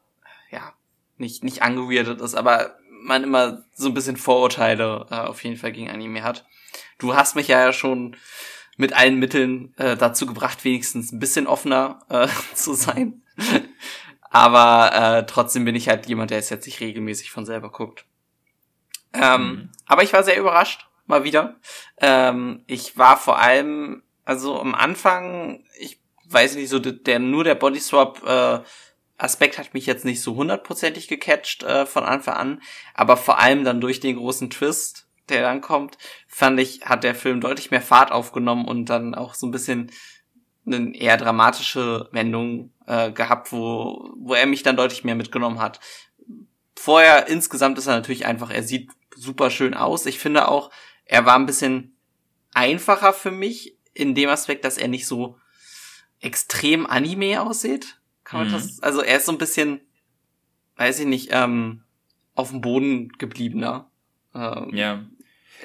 [0.50, 0.72] ja,
[1.16, 5.72] nicht, nicht angeweirdet ist, aber man immer so ein bisschen Vorurteile äh, auf jeden Fall
[5.72, 6.46] gegen Anime hat.
[6.98, 8.16] Du hast mich ja schon
[8.76, 13.22] mit allen Mitteln äh, dazu gebracht, wenigstens ein bisschen offener äh, zu sein.
[14.30, 18.04] Aber äh, trotzdem bin ich halt jemand, der es jetzt nicht regelmäßig von selber guckt.
[19.12, 19.70] Ähm, mhm.
[19.86, 21.56] Aber ich war sehr überrascht, mal wieder.
[21.98, 27.54] Ähm, ich war vor allem, also am Anfang, ich weiß nicht, so der nur der
[27.54, 28.60] Bodyswap äh,
[29.18, 32.62] Aspekt hat mich jetzt nicht so hundertprozentig gecatcht äh, von Anfang an,
[32.94, 37.14] aber vor allem dann durch den großen Twist, der dann kommt, fand ich, hat der
[37.14, 39.90] Film deutlich mehr Fahrt aufgenommen und dann auch so ein bisschen
[40.64, 45.80] eine eher dramatische Wendung äh, gehabt, wo, wo er mich dann deutlich mehr mitgenommen hat.
[46.76, 50.06] Vorher insgesamt ist er natürlich einfach, er sieht super schön aus.
[50.06, 50.70] Ich finde auch,
[51.04, 51.96] er war ein bisschen
[52.54, 55.38] einfacher für mich in dem Aspekt, dass er nicht so
[56.20, 57.98] extrem Anime aussieht.
[58.28, 58.52] Kann man mhm.
[58.52, 58.82] das?
[58.82, 59.80] Also er ist so ein bisschen,
[60.76, 61.82] weiß ich nicht, ähm,
[62.34, 63.90] auf dem Boden gebliebener.
[64.34, 65.06] Ähm, ja.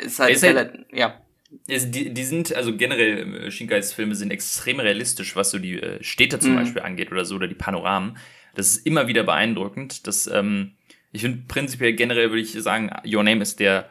[0.01, 1.19] Ist halt, ist halt ja.
[1.67, 6.01] Die, die sind, also generell, äh, Shinkais Filme sind extrem realistisch, was so die äh,
[6.01, 6.55] Städte zum mhm.
[6.55, 8.17] Beispiel angeht oder so, oder die Panoramen.
[8.55, 10.07] Das ist immer wieder beeindruckend.
[10.07, 10.71] Das, ähm,
[11.11, 13.89] ich finde prinzipiell generell würde ich sagen, Your Name ist der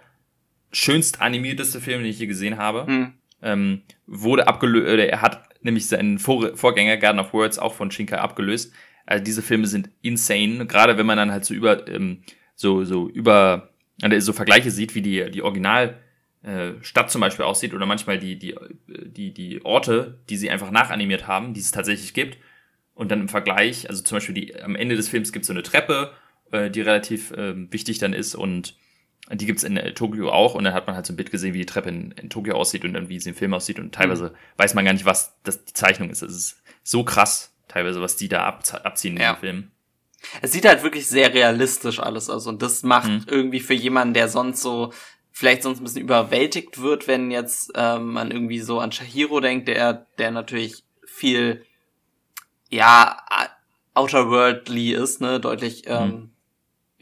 [0.72, 2.90] schönst animierteste Film, den ich je gesehen habe.
[2.90, 3.12] Mhm.
[3.42, 7.90] Ähm, wurde abgelöst, äh, er hat nämlich seinen Vor Vorgänger Garden of Words auch von
[7.90, 8.72] Shinkai abgelöst.
[9.06, 12.22] Also diese Filme sind insane, gerade wenn man dann halt so über ähm,
[12.54, 13.70] so so über
[14.18, 15.98] so Vergleiche sieht, wie die die Original
[16.42, 18.54] äh, Stadt zum Beispiel aussieht oder manchmal die die
[18.86, 22.38] die die Orte, die sie einfach nachanimiert haben, die es tatsächlich gibt
[22.94, 25.52] und dann im Vergleich, also zum Beispiel die am Ende des Films gibt es so
[25.52, 26.12] eine Treppe,
[26.50, 28.76] äh, die relativ äh, wichtig dann ist und
[29.30, 31.54] die gibt's in äh, Tokio auch und dann hat man halt so ein Bild gesehen,
[31.54, 33.94] wie die Treppe in, in Tokio aussieht und dann wie sie im Film aussieht und
[33.94, 34.34] teilweise mhm.
[34.56, 36.22] weiß man gar nicht, was das die Zeichnung ist.
[36.22, 39.34] Es ist so krass, teilweise, was die da ab, abziehen in ja.
[39.34, 39.70] dem Film.
[40.40, 43.24] Es sieht halt wirklich sehr realistisch alles aus und das macht mhm.
[43.26, 44.92] irgendwie für jemanden, der sonst so
[45.30, 49.66] vielleicht sonst ein bisschen überwältigt wird, wenn jetzt ähm, man irgendwie so an Shahiro denkt,
[49.68, 51.64] der der natürlich viel
[52.68, 53.18] ja
[53.94, 56.31] outerworldly ist, ne, deutlich mhm.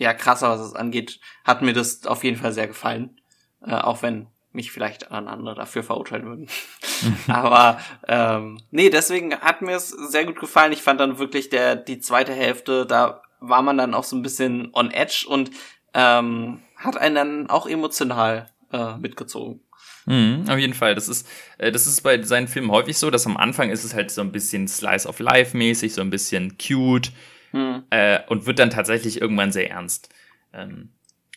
[0.00, 3.20] Ja krasser, was es angeht, hat mir das auf jeden Fall sehr gefallen.
[3.64, 6.48] Äh, auch wenn mich vielleicht andere dafür verurteilen würden.
[7.28, 7.78] Aber
[8.08, 10.72] ähm, nee, deswegen hat mir es sehr gut gefallen.
[10.72, 14.22] Ich fand dann wirklich der die zweite Hälfte, da war man dann auch so ein
[14.22, 15.50] bisschen on edge und
[15.94, 19.60] ähm, hat einen dann auch emotional äh, mitgezogen.
[20.06, 20.94] Mhm, auf jeden Fall.
[20.94, 21.28] Das ist,
[21.58, 24.20] äh, das ist bei seinen Filmen häufig so, dass am Anfang ist es halt so
[24.20, 27.12] ein bisschen Slice of Life mäßig, so ein bisschen cute,
[27.50, 27.84] hm.
[27.90, 30.12] äh, und wird dann tatsächlich irgendwann sehr ernst.
[30.52, 30.90] Ähm,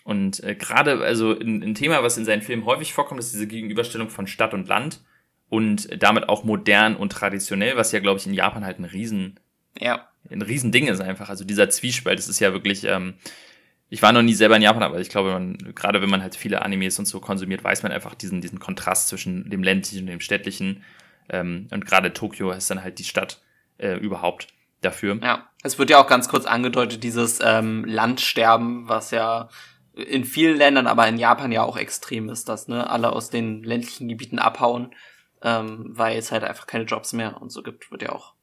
[0.04, 3.48] und äh, gerade, also ein, ein, Thema, was in seinen Filmen häufig vorkommt, ist diese
[3.48, 5.02] Gegenüberstellung von Stadt und Land
[5.50, 9.40] und damit auch modern und traditionell, was ja, glaube ich, in Japan halt ein Riesen,
[9.80, 10.08] ja.
[10.30, 11.30] ein Riesending ist einfach.
[11.30, 13.14] Also dieser Zwiespalt, das ist ja wirklich, ähm,
[13.90, 16.36] ich war noch nie selber in Japan, aber ich glaube, man, gerade wenn man halt
[16.36, 20.08] viele Animes und so konsumiert, weiß man einfach diesen, diesen Kontrast zwischen dem ländlichen und
[20.08, 20.84] dem städtlichen.
[21.30, 23.42] Ähm, und gerade Tokio ist dann halt die Stadt
[23.78, 24.48] äh, überhaupt
[24.86, 25.20] dafür.
[25.22, 29.50] Ja, es wird ja auch ganz kurz angedeutet, dieses ähm, Landsterben, was ja
[29.94, 33.64] in vielen Ländern, aber in Japan ja auch extrem ist, dass ne, alle aus den
[33.64, 34.94] ländlichen Gebieten abhauen,
[35.42, 38.34] ähm, weil es halt einfach keine Jobs mehr und so gibt, wird ja auch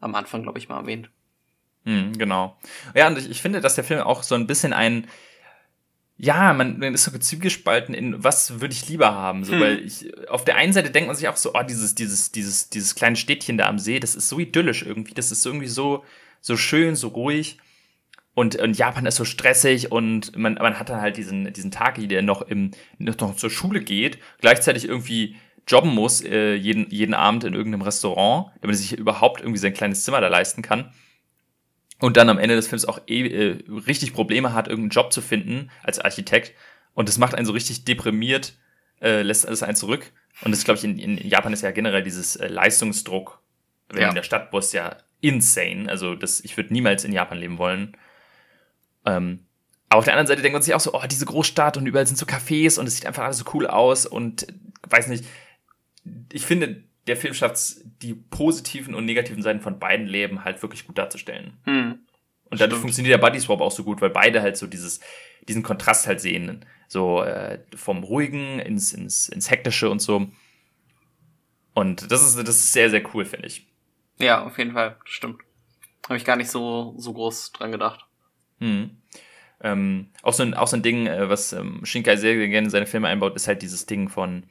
[0.00, 1.10] am Anfang, glaube ich, mal erwähnt.
[1.84, 2.56] Hm, genau.
[2.94, 5.08] Ja, und ich, ich finde, dass der Film auch so ein bisschen ein
[6.22, 9.60] ja, man, man ist so zwiegespalten in was würde ich lieber haben, so, hm.
[9.60, 12.70] weil ich, auf der einen Seite denkt man sich auch so, oh, dieses, dieses, dieses,
[12.70, 16.04] dieses kleine Städtchen da am See, das ist so idyllisch irgendwie, das ist irgendwie so,
[16.40, 17.58] so schön, so ruhig.
[18.34, 22.06] Und, und Japan ist so stressig und man, man hat dann halt diesen, diesen Taki,
[22.06, 25.34] der noch im, noch zur Schule geht, gleichzeitig irgendwie
[25.66, 29.74] jobben muss, äh, jeden, jeden Abend in irgendeinem Restaurant, damit er sich überhaupt irgendwie sein
[29.74, 30.92] kleines Zimmer da leisten kann
[32.02, 35.20] und dann am Ende des Films auch eh, äh, richtig Probleme hat, irgendeinen Job zu
[35.20, 36.52] finden als Architekt.
[36.94, 38.54] Und das macht einen so richtig deprimiert,
[39.00, 40.10] äh, lässt alles einen zurück.
[40.42, 43.40] Und das glaube ich, in, in Japan ist ja generell dieses äh, Leistungsdruck,
[43.88, 44.08] wenn ja.
[44.08, 45.88] in der Stadtbus ja insane.
[45.88, 47.96] Also das, ich würde niemals in Japan leben wollen.
[49.06, 49.46] Ähm,
[49.88, 52.08] aber auf der anderen Seite denkt man sich auch so, oh, diese Großstadt und überall
[52.08, 54.48] sind so Cafés und es sieht einfach alles so cool aus und
[54.88, 55.24] weiß nicht.
[56.32, 60.62] Ich finde, der Film schafft es, die positiven und negativen Seiten von beiden Leben halt
[60.62, 61.58] wirklich gut darzustellen.
[61.64, 61.98] Hm.
[62.44, 62.80] Und dadurch Stimmt.
[62.82, 65.00] funktioniert der Buddy Swap auch so gut, weil beide halt so dieses,
[65.48, 66.64] diesen Kontrast halt sehen.
[66.86, 70.28] So äh, vom Ruhigen ins, ins, ins Hektische und so.
[71.74, 73.66] Und das ist, das ist sehr, sehr cool, finde ich.
[74.18, 74.96] Ja, auf jeden Fall.
[75.04, 75.40] Stimmt.
[76.04, 78.04] Habe ich gar nicht so, so groß dran gedacht.
[78.60, 78.98] Hm.
[79.62, 82.66] Ähm, auch, so ein, auch so ein Ding, äh, was ähm, Shinkai sehr, sehr gerne
[82.66, 84.44] in seine Filme einbaut, ist halt dieses Ding von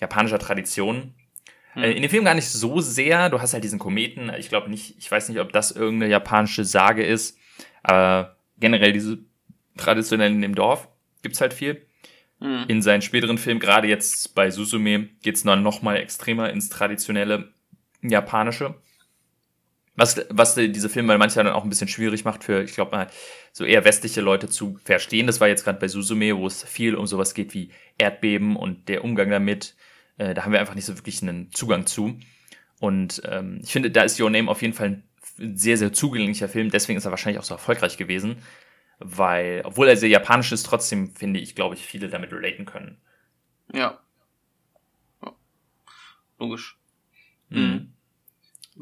[0.00, 1.14] japanischer Tradition.
[1.74, 1.82] Hm.
[1.82, 3.30] Äh, in dem Film gar nicht so sehr.
[3.30, 4.32] Du hast halt diesen Kometen.
[4.38, 7.38] Ich glaube nicht, ich weiß nicht, ob das irgendeine japanische Sage ist.
[7.82, 9.18] Aber generell diese
[9.76, 10.88] traditionellen in dem Dorf
[11.22, 11.86] gibt's halt viel.
[12.40, 12.64] Hm.
[12.68, 17.52] In seinen späteren Filmen, gerade jetzt bei Susume, geht's noch mal extremer ins traditionelle
[18.02, 18.74] japanische.
[19.96, 23.08] Was, was diese Filme manchmal dann auch ein bisschen schwierig macht für, ich glaube mal,
[23.52, 25.26] so eher westliche Leute zu verstehen.
[25.26, 28.88] Das war jetzt gerade bei Susume, wo es viel um sowas geht wie Erdbeben und
[28.88, 29.74] der Umgang damit,
[30.18, 32.18] äh, da haben wir einfach nicht so wirklich einen Zugang zu.
[32.80, 35.02] Und ähm, ich finde, da ist Your Name auf jeden Fall
[35.38, 36.70] ein sehr, sehr zugänglicher Film.
[36.70, 38.36] Deswegen ist er wahrscheinlich auch so erfolgreich gewesen.
[38.98, 42.98] Weil, obwohl er sehr japanisch ist, trotzdem finde ich, glaube ich, viele damit relaten können.
[43.72, 43.98] Ja.
[45.22, 45.32] ja.
[46.38, 46.78] Logisch.
[47.48, 47.92] Mhm.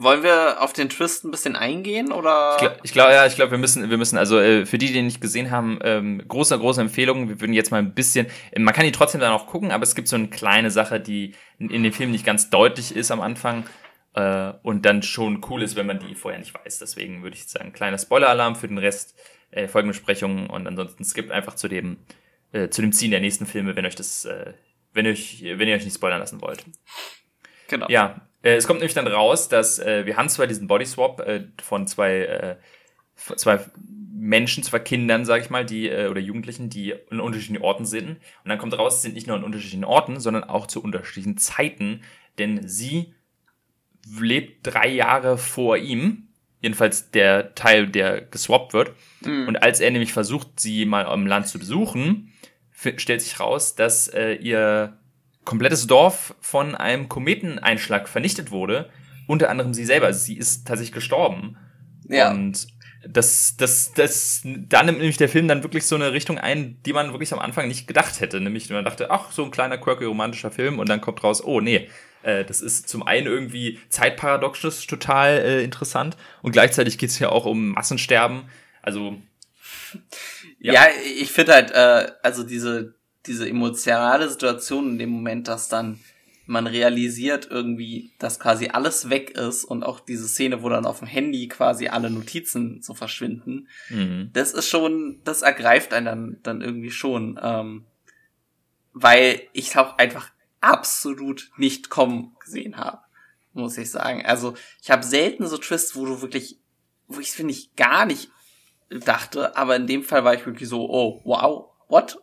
[0.00, 2.52] Wollen wir auf den Twist ein bisschen eingehen oder?
[2.52, 4.92] Ich glaube, glaub, ja, ich glaube, wir müssen, wir müssen, also äh, für die, die
[4.92, 7.28] den nicht gesehen haben, ähm, große, große Empfehlung.
[7.28, 9.82] Wir würden jetzt mal ein bisschen, äh, man kann die trotzdem dann auch gucken, aber
[9.82, 13.10] es gibt so eine kleine Sache, die in, in dem Film nicht ganz deutlich ist
[13.10, 13.64] am Anfang
[14.14, 16.78] äh, und dann schon cool ist, wenn man die vorher nicht weiß.
[16.78, 19.18] Deswegen würde ich sagen, kleiner Spoiler-Alarm für den Rest
[19.50, 21.96] äh, Folgenbesprechungen und ansonsten skippt einfach zu dem,
[22.52, 24.52] äh, zu dem Ziehen der nächsten Filme, wenn euch das, äh,
[24.92, 26.64] wenn ihr euch, wenn ihr euch nicht spoilern lassen wollt.
[27.66, 27.86] Genau.
[27.88, 31.46] Ja, es kommt nämlich dann raus, dass äh, wir haben zwar diesen Body Swap äh,
[31.62, 32.56] von zwei, äh,
[33.16, 33.60] zwei
[34.18, 38.10] Menschen, zwei Kindern, sag ich mal, die äh, oder Jugendlichen, die in unterschiedlichen Orten sind.
[38.10, 41.38] Und dann kommt raus, sie sind nicht nur in unterschiedlichen Orten, sondern auch zu unterschiedlichen
[41.38, 42.02] Zeiten,
[42.38, 43.14] denn sie
[44.20, 46.28] lebt drei Jahre vor ihm,
[46.60, 48.92] jedenfalls der Teil, der geswappt wird.
[49.20, 49.48] Mhm.
[49.48, 52.32] Und als er nämlich versucht, sie mal am Land zu besuchen,
[52.72, 54.97] stellt sich raus, dass äh, ihr
[55.48, 58.90] komplettes Dorf von einem Kometeneinschlag vernichtet wurde.
[59.26, 60.06] Unter anderem sie selber.
[60.06, 61.56] Also sie ist tatsächlich gestorben.
[62.06, 62.30] Ja.
[62.30, 62.68] Und
[63.06, 66.92] das, das, das, da nimmt nämlich der Film dann wirklich so eine Richtung ein, die
[66.92, 68.42] man wirklich am Anfang nicht gedacht hätte.
[68.42, 71.62] Nämlich, man dachte, ach, so ein kleiner, quirky, romantischer Film und dann kommt raus, oh
[71.62, 71.88] nee,
[72.22, 77.30] äh, das ist zum einen irgendwie zeitparadoxes total äh, interessant und gleichzeitig geht es ja
[77.30, 78.50] auch um Massensterben.
[78.82, 79.16] Also.
[80.60, 80.86] Ja, ja
[81.18, 82.97] ich finde halt, äh, also diese,
[83.28, 86.00] diese emotionale Situation in dem Moment, dass dann
[86.48, 91.00] man realisiert irgendwie, dass quasi alles weg ist und auch diese Szene, wo dann auf
[91.00, 94.30] dem Handy quasi alle Notizen so verschwinden, mhm.
[94.32, 97.84] das ist schon, das ergreift einen dann, dann irgendwie schon, ähm,
[98.94, 103.02] weil ich auch einfach absolut nicht kommen gesehen habe,
[103.52, 104.24] muss ich sagen.
[104.24, 106.58] Also ich habe selten so Twists, wo du wirklich,
[107.08, 108.30] wo ich finde ich gar nicht
[108.88, 112.18] dachte, aber in dem Fall war ich wirklich so, oh, wow, what?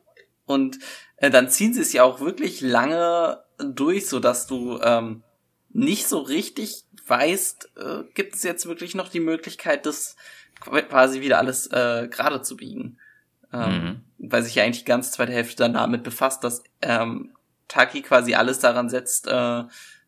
[0.46, 0.80] Und
[1.18, 5.24] äh, dann ziehen sie es ja auch wirklich lange durch, so dass du ähm,
[5.70, 10.16] nicht so richtig weißt, äh, gibt es jetzt wirklich noch die Möglichkeit, das
[10.60, 12.98] quasi wieder alles äh, gerade zu biegen.
[13.52, 14.30] Ähm, mhm.
[14.30, 17.36] Weil sich ja eigentlich die ganze zweite Hälfte dann damit befasst, dass ähm,
[17.68, 19.64] Taki quasi alles daran setzt, äh,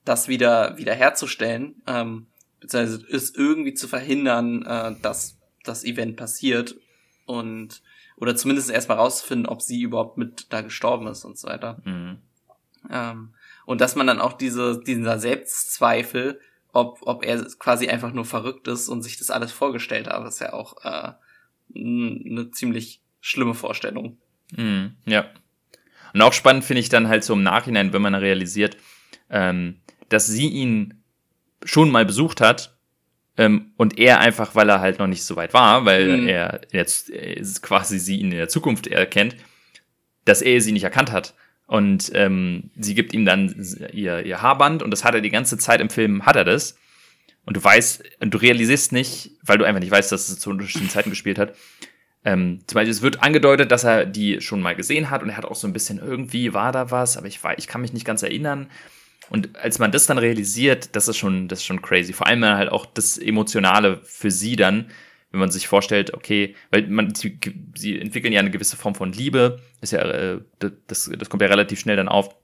[0.06, 2.28] das wieder wieder herzustellen, ähm,
[2.60, 6.76] beziehungsweise es irgendwie zu verhindern, äh, dass das Event passiert
[7.26, 7.82] und
[8.18, 11.82] oder zumindest erstmal rausfinden, ob sie überhaupt mit da gestorben ist und so weiter.
[11.86, 12.18] Mhm.
[12.90, 13.34] Ähm,
[13.66, 16.40] und dass man dann auch diese, dieser Selbstzweifel,
[16.74, 20.40] ob, ob er quasi einfach nur verrückt ist und sich das alles vorgestellt hat, ist
[20.40, 21.14] ja auch äh,
[21.76, 24.18] eine ziemlich schlimme Vorstellung.
[24.56, 25.26] Mhm, ja.
[26.14, 28.78] Und auch spannend finde ich dann halt so im Nachhinein, wenn man realisiert,
[29.30, 31.04] ähm, dass sie ihn
[31.64, 32.77] schon mal besucht hat
[33.38, 36.28] ähm, und er einfach, weil er halt noch nicht so weit war, weil mhm.
[36.28, 39.36] er jetzt äh, quasi sie in der Zukunft erkennt,
[40.26, 41.36] dass er sie nicht erkannt hat.
[41.68, 43.54] Und ähm, sie gibt ihm dann
[43.92, 46.78] ihr, ihr Haarband und das hat er die ganze Zeit im Film, hat er das.
[47.46, 50.90] Und du weißt, du realisierst nicht, weil du einfach nicht weißt, dass es zu unterschiedlichen
[50.90, 51.56] Zeiten gespielt hat.
[52.26, 55.38] Ähm, zum Beispiel, es wird angedeutet, dass er die schon mal gesehen hat und er
[55.38, 57.94] hat auch so ein bisschen irgendwie war da was, aber ich, war, ich kann mich
[57.94, 58.70] nicht ganz erinnern.
[59.30, 62.14] Und als man das dann realisiert, das ist schon, das ist schon crazy.
[62.14, 64.90] Vor allem halt auch das Emotionale für sie dann,
[65.32, 67.40] wenn man sich vorstellt, okay, weil man, sie,
[67.76, 71.50] sie entwickeln ja eine gewisse Form von Liebe, ist ja, äh, das, das kommt ja
[71.50, 72.36] relativ schnell dann auf.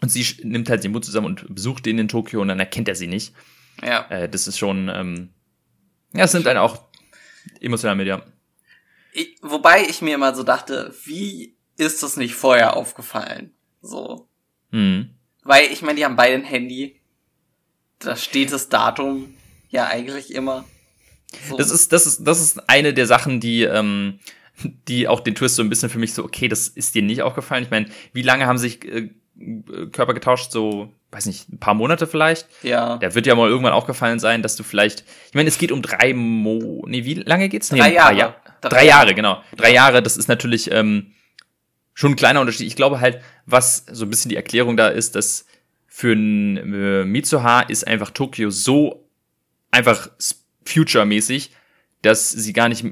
[0.00, 2.88] Und sie nimmt halt den Mut zusammen und besucht ihn in Tokio und dann erkennt
[2.88, 3.34] er sie nicht.
[3.82, 4.06] Ja.
[4.08, 5.30] Äh, das ist schon, ähm,
[6.12, 6.82] ja, es nimmt einen auch
[7.60, 8.22] emotional mit, ja.
[9.12, 13.54] Ich, wobei ich mir immer so dachte, wie ist das nicht vorher aufgefallen?
[13.80, 14.28] So.
[14.70, 15.15] Mhm.
[15.46, 16.96] Weil ich meine, die haben beide ein Handy.
[17.98, 19.34] Da steht das Datum
[19.70, 20.64] ja eigentlich immer.
[21.48, 21.56] So.
[21.56, 24.18] Das ist, das ist, das ist eine der Sachen, die, ähm,
[24.88, 27.22] die auch den Twist so ein bisschen für mich so, okay, das ist dir nicht
[27.22, 27.64] aufgefallen.
[27.64, 29.10] Ich meine, wie lange haben sich äh,
[29.92, 30.50] Körper getauscht?
[30.50, 32.48] So, weiß nicht, ein paar Monate vielleicht?
[32.62, 32.96] Ja.
[32.98, 35.82] Da wird ja mal irgendwann aufgefallen sein, dass du vielleicht, ich meine, es geht um
[35.82, 37.70] drei Mo, nee, wie lange geht's?
[37.70, 38.16] Nee, drei Jahre.
[38.16, 39.42] Jahr, drei, drei Jahre, genau.
[39.56, 41.12] Drei Jahre, das ist natürlich, ähm,
[41.96, 42.66] schon ein kleiner Unterschied.
[42.66, 45.46] Ich glaube halt, was so ein bisschen die Erklärung da ist, dass
[45.88, 49.08] für ein äh, Mitsuha ist einfach Tokio so
[49.70, 50.10] einfach
[50.66, 51.52] future-mäßig,
[52.02, 52.84] dass sie gar nicht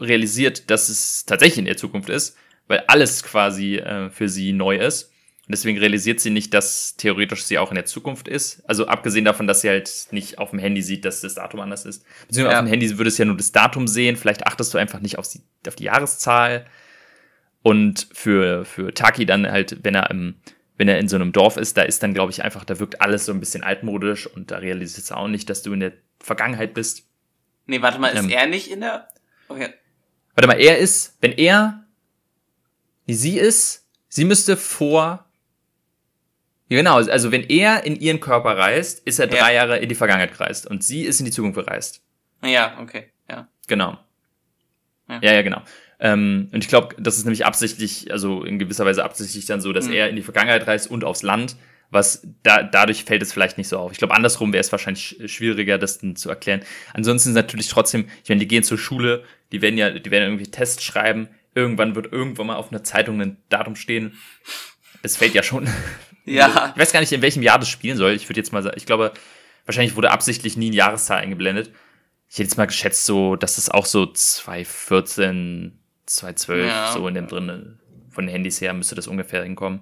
[0.00, 2.36] realisiert, dass es tatsächlich in der Zukunft ist,
[2.66, 5.12] weil alles quasi äh, für sie neu ist.
[5.46, 8.62] Und deswegen realisiert sie nicht, dass theoretisch sie auch in der Zukunft ist.
[8.66, 11.84] Also abgesehen davon, dass sie halt nicht auf dem Handy sieht, dass das Datum anders
[11.84, 12.04] ist.
[12.28, 12.60] Beziehungsweise ja.
[12.60, 14.16] auf dem Handy würdest du ja nur das Datum sehen.
[14.16, 16.64] Vielleicht achtest du einfach nicht auf die, auf die Jahreszahl.
[17.62, 20.36] Und für, für Taki dann halt, wenn er im,
[20.76, 23.02] wenn er in so einem Dorf ist, da ist dann, glaube ich, einfach, da wirkt
[23.02, 25.92] alles so ein bisschen altmodisch und da realisierst du auch nicht, dass du in der
[26.20, 27.06] Vergangenheit bist.
[27.66, 29.08] Nee, warte mal, ist ähm, er nicht in der.
[29.48, 29.68] Okay.
[30.34, 31.84] Warte mal, er ist, wenn er
[33.10, 35.26] wie sie ist, sie müsste vor.
[36.68, 39.62] Ja, genau, also wenn er in ihren Körper reist, ist er drei ja.
[39.62, 42.04] Jahre in die Vergangenheit gereist und sie ist in die Zukunft gereist.
[42.44, 43.48] Ja, okay, ja.
[43.66, 43.98] Genau.
[45.08, 45.62] Ja, ja, ja genau.
[46.00, 49.72] Ähm, und ich glaube, das ist nämlich absichtlich, also in gewisser Weise absichtlich dann so,
[49.72, 49.92] dass mhm.
[49.92, 51.56] er in die Vergangenheit reist und aufs Land,
[51.90, 53.92] was da, dadurch fällt es vielleicht nicht so auf.
[53.92, 56.62] Ich glaube, andersrum wäre es wahrscheinlich schwieriger, das dann zu erklären.
[56.94, 60.24] Ansonsten ist natürlich trotzdem, ich meine, die gehen zur Schule, die werden ja, die werden
[60.24, 64.14] irgendwie Tests schreiben, irgendwann wird irgendwann mal auf einer Zeitung ein Datum stehen.
[65.02, 65.68] Es fällt ja schon.
[66.26, 66.72] Ja.
[66.74, 68.12] Ich weiß gar nicht, in welchem Jahr das spielen soll.
[68.12, 69.12] Ich würde jetzt mal sagen, ich glaube,
[69.64, 71.72] wahrscheinlich wurde absichtlich nie eine Jahreszahl eingeblendet.
[72.28, 75.79] Ich hätte jetzt mal geschätzt, so, dass das auch so 2014,
[76.14, 76.92] 2012, ja.
[76.92, 77.78] so in dem drin,
[78.10, 79.80] von den Handys her müsste das ungefähr hinkommen.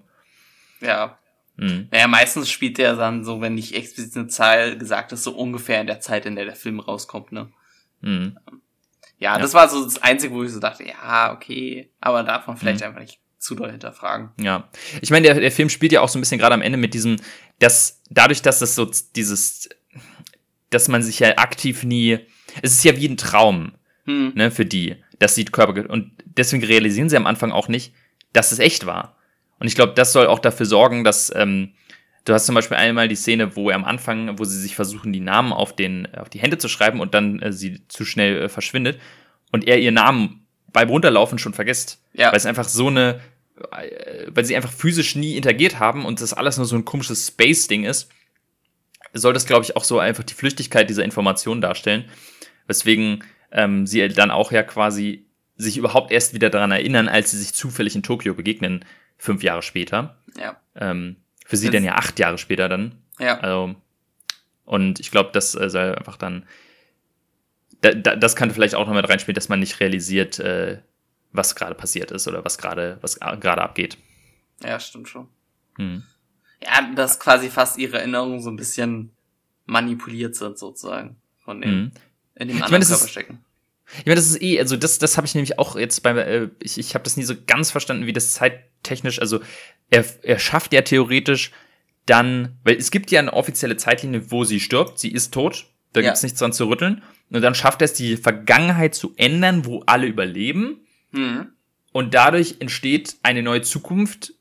[0.81, 1.19] Ja.
[1.57, 1.89] Mhm.
[1.91, 5.81] Naja, meistens spielt der dann so, wenn nicht explizit eine Zahl gesagt ist, so ungefähr
[5.81, 7.51] in der Zeit, in der der Film rauskommt, ne?
[8.01, 8.39] Mhm.
[9.19, 12.47] Ja, ja, das war so das Einzige, wo ich so dachte, ja, okay, aber darf
[12.47, 12.87] man vielleicht mhm.
[12.87, 14.31] einfach nicht zu doll hinterfragen.
[14.39, 14.69] Ja,
[15.01, 16.95] ich meine, der, der Film spielt ja auch so ein bisschen gerade am Ende mit
[16.95, 17.17] diesem,
[17.59, 19.69] dass dadurch, dass das so dieses,
[20.71, 22.19] dass man sich ja aktiv nie,
[22.63, 23.73] es ist ja wie ein Traum,
[24.05, 24.33] hm.
[24.35, 27.93] ne, für die, dass sie Körper, und deswegen realisieren sie am Anfang auch nicht,
[28.33, 29.17] dass es echt war.
[29.59, 31.73] Und ich glaube, das soll auch dafür sorgen, dass, ähm,
[32.29, 35.15] Du hast zum Beispiel einmal die Szene, wo er am Anfang, wo sie sich versuchen,
[35.15, 38.43] die Namen auf, den, auf die Hände zu schreiben und dann äh, sie zu schnell
[38.43, 39.01] äh, verschwindet
[39.51, 42.03] und er ihr Namen beim Runterlaufen schon vergisst.
[42.13, 42.29] Ja.
[42.31, 43.21] Weil es einfach so eine,
[43.73, 47.29] äh, weil sie einfach physisch nie interagiert haben und das alles nur so ein komisches
[47.29, 48.11] Space-Ding ist,
[49.15, 52.05] soll das, glaube ich, auch so einfach die Flüchtigkeit dieser Informationen darstellen.
[52.67, 55.27] Weswegen ähm, sie dann auch ja quasi
[55.57, 58.85] sich überhaupt erst wieder daran erinnern, als sie sich zufällig in Tokio begegnen,
[59.17, 60.17] fünf Jahre später.
[60.37, 60.61] Ja.
[60.77, 62.95] Ähm, für sie dann ja acht Jahre später dann.
[63.19, 63.39] Ja.
[63.41, 63.75] Also,
[64.65, 66.47] und ich glaube, das äh, soll einfach dann.
[67.81, 70.83] Da, da, das könnte vielleicht auch noch mit reinspielen, dass man nicht realisiert, äh,
[71.33, 73.99] was gerade passiert ist oder was gerade was gerade abgeht.
[74.63, 75.29] Ja, stimmt schon.
[75.77, 76.03] Hm.
[76.63, 79.13] Ja, dass quasi fast ihre Erinnerungen so ein bisschen
[79.67, 81.17] manipuliert sind, sozusagen.
[81.45, 81.93] Von dem, hm.
[82.39, 83.45] In dem anderen ich mein, Körper stecken.
[84.01, 86.49] Ich meine, das ist eh, also das, das habe ich nämlich auch jetzt bei, äh,
[86.63, 89.41] ich, ich habe das nie so ganz verstanden, wie das zeittechnisch, also
[89.91, 91.53] er, er schafft ja theoretisch
[92.07, 96.01] dann, weil es gibt ja eine offizielle Zeitlinie, wo sie stirbt, sie ist tot, da
[96.01, 96.07] ja.
[96.07, 97.03] gibt's nichts dran zu rütteln.
[97.31, 100.81] Und dann schafft er es, die Vergangenheit zu ändern, wo alle überleben.
[101.13, 101.49] Mhm.
[101.93, 104.33] Und dadurch entsteht eine neue Zukunft.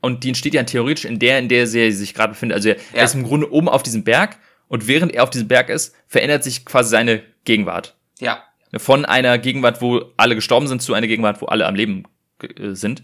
[0.00, 2.56] Und die entsteht ja theoretisch in der, in der sie sich gerade befindet.
[2.56, 2.82] Also er, ja.
[2.94, 4.38] er ist im Grunde oben auf diesem Berg.
[4.68, 7.96] Und während er auf diesem Berg ist, verändert sich quasi seine Gegenwart.
[8.20, 8.42] Ja.
[8.76, 12.04] Von einer Gegenwart, wo alle gestorben sind, zu einer Gegenwart, wo alle am Leben
[12.42, 13.02] äh, sind.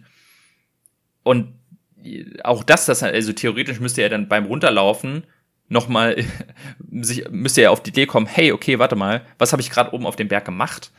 [1.22, 1.54] Und
[2.42, 5.26] auch das, das also theoretisch müsste er dann beim Runterlaufen
[5.68, 6.22] nochmal,
[7.00, 9.94] sich, müsste er auf die Idee kommen, hey, okay, warte mal, was habe ich gerade
[9.94, 10.90] oben auf dem Berg gemacht?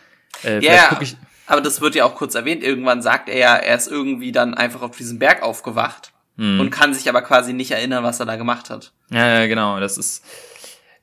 [0.43, 1.15] Äh, ja, ich
[1.47, 2.63] aber das wird ja auch kurz erwähnt.
[2.63, 6.59] Irgendwann sagt er ja, er ist irgendwie dann einfach auf diesem Berg aufgewacht hm.
[6.59, 8.93] und kann sich aber quasi nicht erinnern, was er da gemacht hat.
[9.11, 10.25] Ja, genau, das ist,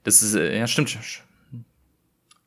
[0.05, 0.97] das ist, äh, ja, stimmt.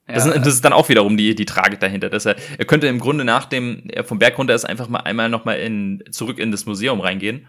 [0.07, 0.37] Das, ja.
[0.37, 3.25] das, ist dann auch wiederum die, die Tragik dahinter, dass er, er könnte im Grunde
[3.25, 6.99] nachdem er vom Berg runter ist, einfach mal einmal nochmal in, zurück in das Museum
[6.99, 7.47] reingehen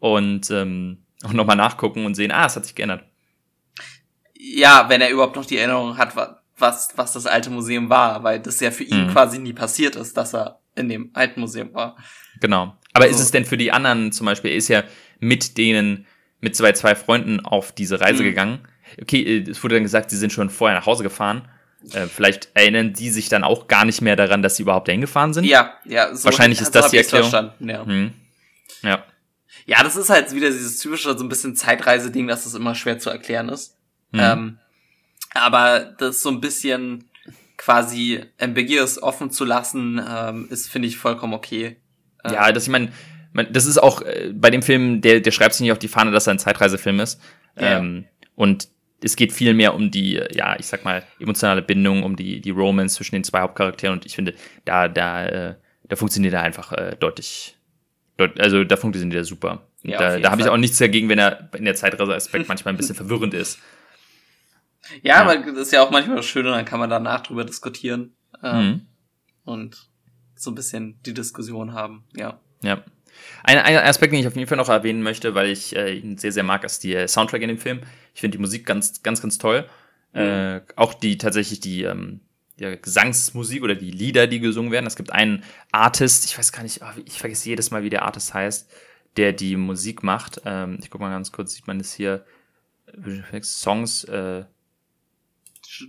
[0.00, 3.04] und, ähm, und nochmal nachgucken und sehen, ah, es hat sich geändert.
[4.34, 6.16] Ja, wenn er überhaupt noch die Erinnerung hat,
[6.60, 9.10] was, was das alte Museum war, weil das ja für ihn mhm.
[9.10, 11.96] quasi nie passiert ist, dass er in dem alten Museum war.
[12.40, 12.76] Genau.
[12.92, 13.16] Aber also.
[13.16, 14.82] ist es denn für die anderen zum Beispiel, er ist ja
[15.20, 16.06] mit denen,
[16.40, 18.26] mit zwei, zwei Freunden auf diese Reise mhm.
[18.26, 18.68] gegangen.
[19.00, 21.48] Okay, äh, es wurde dann gesagt, sie sind schon vorher nach Hause gefahren.
[21.92, 25.00] Äh, vielleicht erinnern die sich dann auch gar nicht mehr daran, dass sie überhaupt dahin
[25.00, 25.44] gefahren sind.
[25.44, 26.14] Ja, ja.
[26.14, 27.52] So Wahrscheinlich ist das die Erklärung.
[27.60, 27.86] Ja.
[27.86, 28.12] Hm.
[28.82, 29.04] ja.
[29.66, 32.98] Ja, das ist halt wieder dieses typische so ein bisschen Zeitreise-Ding, dass das immer schwer
[32.98, 33.76] zu erklären ist.
[34.12, 34.20] Hm.
[34.20, 34.58] Ähm,
[35.34, 37.08] aber das so ein bisschen
[37.56, 41.76] quasi ambiguous offen zu lassen, ähm, ist, finde ich, vollkommen okay.
[42.24, 42.90] Ähm, ja, das, ich meine,
[43.50, 46.10] das ist auch äh, bei dem Film, der, der schreibt sich nicht auf die Fahne,
[46.10, 47.20] dass er ein Zeitreisefilm ist.
[47.56, 47.78] Ja.
[47.78, 48.68] Ähm, und
[49.02, 52.50] es geht viel mehr um die, ja, ich sag mal, emotionale Bindung, um die, die
[52.50, 54.34] Romance zwischen den zwei Hauptcharakteren und ich finde,
[54.64, 57.56] da, da, äh, da funktioniert er einfach äh, deutlich,
[58.16, 59.66] deut also da funktioniert er super.
[59.82, 62.76] Ja, da da habe ich auch nichts dagegen, wenn er in der Zeitreise-Aspekt manchmal ein
[62.76, 63.58] bisschen verwirrend ist.
[65.02, 67.44] Ja, ja, aber das ist ja auch manchmal das Schöne, dann kann man danach drüber
[67.44, 68.86] diskutieren ähm, mhm.
[69.44, 69.88] und
[70.34, 72.40] so ein bisschen die Diskussion haben, ja.
[72.62, 72.82] Ja.
[73.42, 76.18] Ein, ein Aspekt, den ich auf jeden Fall noch erwähnen möchte, weil ich äh, ihn
[76.18, 77.80] sehr, sehr mag, ist die äh, Soundtrack in dem Film.
[78.14, 79.68] Ich finde die Musik ganz, ganz, ganz toll.
[80.12, 80.20] Mhm.
[80.20, 82.20] Äh, auch die tatsächlich die, ähm,
[82.58, 84.86] die Gesangsmusik oder die Lieder, die gesungen werden.
[84.86, 85.42] Es gibt einen
[85.72, 88.70] Artist, ich weiß gar nicht, oh, ich vergesse jedes Mal, wie der Artist heißt,
[89.16, 90.42] der die Musik macht.
[90.44, 92.24] Ähm, ich guck mal ganz kurz, sieht man das hier.
[93.42, 94.44] Songs, äh,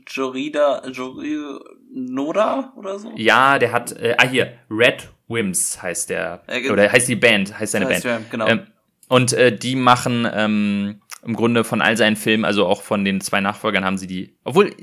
[0.08, 1.60] Jorida, Jorida
[1.92, 3.12] Noda oder so?
[3.16, 7.58] Ja, der hat, äh, ah hier, Red Wims heißt der, äh, oder heißt die Band,
[7.58, 8.22] heißt seine heißt Band.
[8.22, 8.48] Ja, genau.
[8.48, 8.68] Ähm,
[9.08, 13.22] und äh, die machen ähm, im Grunde von all seinen Filmen, also auch von den
[13.22, 14.74] zwei Nachfolgern haben sie die, obwohl,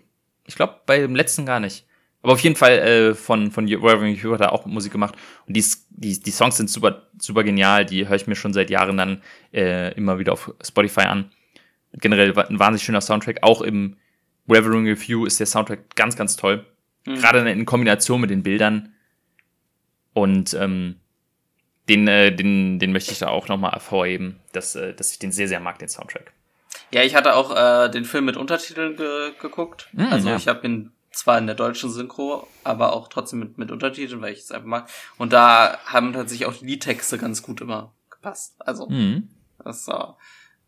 [0.47, 1.87] ich glaube, bei dem letzten gar nicht.
[2.23, 5.15] Aber auf jeden Fall äh, von, von Reverend Hugh hat er auch Musik gemacht.
[5.47, 7.85] Und die, die, die Songs sind super, super genial.
[7.85, 9.23] Die höre ich mir schon seit Jahren dann
[9.55, 11.31] äh, immer wieder auf Spotify an.
[11.93, 13.39] Generell ein wahnsinnig schöner Soundtrack.
[13.43, 13.97] Auch im
[14.49, 16.67] Reverend Review ist der Soundtrack ganz, ganz toll.
[17.07, 17.15] Mhm.
[17.15, 18.95] Gerade in Kombination mit den Bildern.
[20.19, 20.97] Und ähm,
[21.89, 25.31] den, äh, den, den möchte ich da auch nochmal hervorheben, dass, äh, dass ich den
[25.31, 26.33] sehr, sehr mag, den Soundtrack.
[26.91, 29.89] Ja, ich hatte auch äh, den Film mit Untertiteln ge geguckt.
[29.93, 30.37] Mm, also ja.
[30.37, 34.33] ich habe ihn zwar in der deutschen Synchro, aber auch trotzdem mit, mit Untertiteln, weil
[34.33, 34.91] ich es einfach mag.
[35.19, 38.57] Und da haben tatsächlich auch die Liedtexte ganz gut immer gepasst.
[38.59, 39.29] Also mhm.
[39.63, 40.19] das war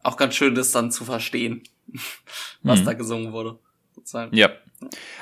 [0.04, 1.64] auch ganz schön, das dann zu verstehen,
[2.62, 2.84] was mhm.
[2.84, 3.58] da gesungen wurde.
[3.96, 4.36] Sozusagen.
[4.36, 4.50] Ja.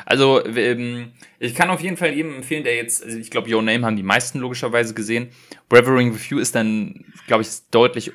[0.06, 3.62] Also ähm, ich kann auf jeden Fall jedem empfehlen, der jetzt, also ich glaube, Your
[3.62, 5.28] Name haben die meisten logischerweise gesehen.
[5.68, 8.12] Bravering with You ist dann, glaube ich, deutlich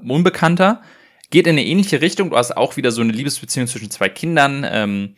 [0.00, 0.82] unbekannter.
[1.30, 2.30] Geht in eine ähnliche Richtung.
[2.30, 4.66] Du hast auch wieder so eine Liebesbeziehung zwischen zwei Kindern.
[4.68, 5.16] Ähm,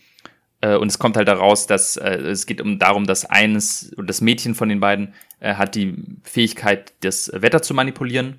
[0.60, 4.20] äh, und es kommt halt daraus, dass äh, es geht um darum, dass eines das
[4.20, 8.38] Mädchen von den beiden äh, hat die Fähigkeit, das Wetter zu manipulieren.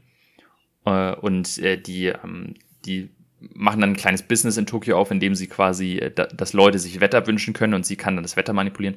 [0.86, 2.56] Äh, und äh, die, ähm,
[2.86, 3.10] die
[3.40, 6.80] machen dann ein kleines Business in Tokio auf, in dem sie quasi, äh, dass Leute
[6.80, 8.96] sich Wetter wünschen können und sie kann dann das Wetter manipulieren.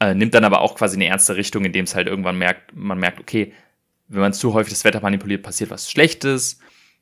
[0.00, 2.74] Äh, nimmt dann aber auch quasi eine ernste Richtung, in dem es halt irgendwann merkt,
[2.74, 3.52] man merkt, okay,
[4.08, 6.58] wenn man zu häufig das Wetter manipuliert, passiert was Schlechtes.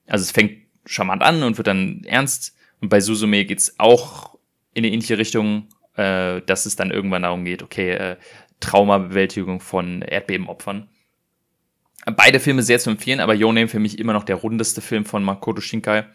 [0.06, 2.56] Also es fängt charmant an und wird dann ernst.
[2.80, 4.36] Und bei Suzume geht's auch
[4.74, 8.16] in eine ähnliche Richtung, äh, dass es dann irgendwann darum geht, okay, äh,
[8.60, 10.88] Traumabewältigung von Erdbebenopfern.
[12.16, 15.04] Beide Filme sehr zu empfehlen, aber Your Name für mich immer noch der rundeste Film
[15.04, 16.06] von Makoto Shinkai,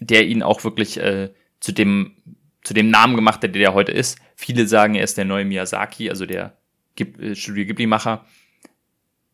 [0.00, 2.16] der ihn auch wirklich äh, zu dem
[2.62, 4.18] zu dem Namen gemacht hat, der der heute ist.
[4.34, 6.56] Viele sagen, er ist der neue Miyazaki, also der
[6.96, 8.24] Gib äh, Studio Ghibli-Macher.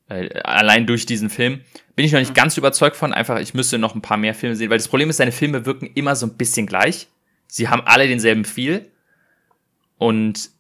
[0.08, 1.60] Äh, allein durch diesen Film
[1.96, 3.14] bin ich noch nicht ganz überzeugt von.
[3.14, 5.64] Einfach, ich müsste noch ein paar mehr Filme sehen, weil das Problem ist, seine Filme
[5.64, 7.08] wirken immer so ein bisschen gleich.
[7.46, 8.90] Sie haben alle denselben Feel
[9.96, 10.50] und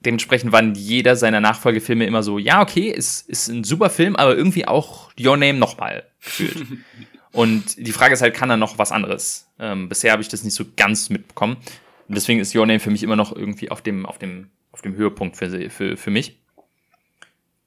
[0.00, 4.36] dementsprechend waren jeder seiner Nachfolgefilme immer so, ja, okay, ist, ist ein super Film, aber
[4.36, 6.66] irgendwie auch Your Name nochmal gefühlt.
[7.32, 9.48] und die Frage ist halt, kann er noch was anderes?
[9.58, 11.56] Ähm, bisher habe ich das nicht so ganz mitbekommen.
[12.08, 14.82] Und deswegen ist Your Name für mich immer noch irgendwie auf dem, auf dem, auf
[14.82, 16.40] dem Höhepunkt für, für, für mich.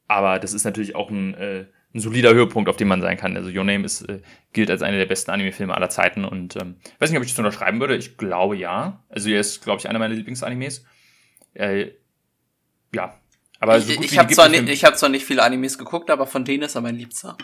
[0.08, 3.38] Aber das ist natürlich auch ein, äh, ein solider Höhepunkt, auf dem man sein kann.
[3.38, 4.22] Also Your Name ist, äh,
[4.52, 7.40] gilt als einer der besten Anime-Filme aller Zeiten und ähm, weiß nicht, ob ich das
[7.40, 7.96] unterschreiben würde.
[7.96, 9.04] Ich glaube ja.
[9.10, 10.86] Also er ist, glaube ich, einer meiner Lieblingsanimes.
[11.54, 11.92] Äh,
[12.94, 13.14] ja.
[13.60, 16.28] Aber ich, so ich habe zwar, nicht, ich hab zwar nicht viele Animes geguckt, aber
[16.28, 17.38] von denen ist er mein Liebster.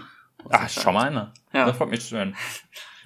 [0.49, 1.33] Ach, schau mal einer.
[1.53, 1.65] Ja.
[1.65, 2.35] Das freut mich hören.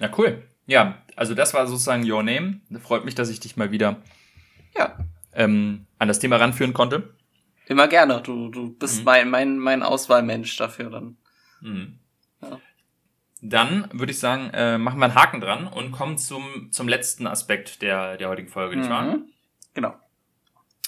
[0.00, 0.42] Ja, cool.
[0.66, 2.60] Ja, also das war sozusagen Your Name.
[2.82, 4.02] Freut mich, dass ich dich mal wieder
[4.76, 4.98] ja.
[5.32, 7.14] ähm, an das Thema ranführen konnte.
[7.66, 8.20] Immer gerne.
[8.20, 9.04] Du, du bist mhm.
[9.04, 11.16] mein, mein, mein Auswahlmensch dafür dann.
[11.60, 11.98] Mhm.
[12.42, 12.60] Ja.
[13.40, 17.26] Dann würde ich sagen, äh, machen wir einen Haken dran und kommen zum, zum letzten
[17.26, 19.02] Aspekt der, der heutigen Folge, nicht wahr?
[19.02, 19.28] Mhm.
[19.74, 19.94] Genau.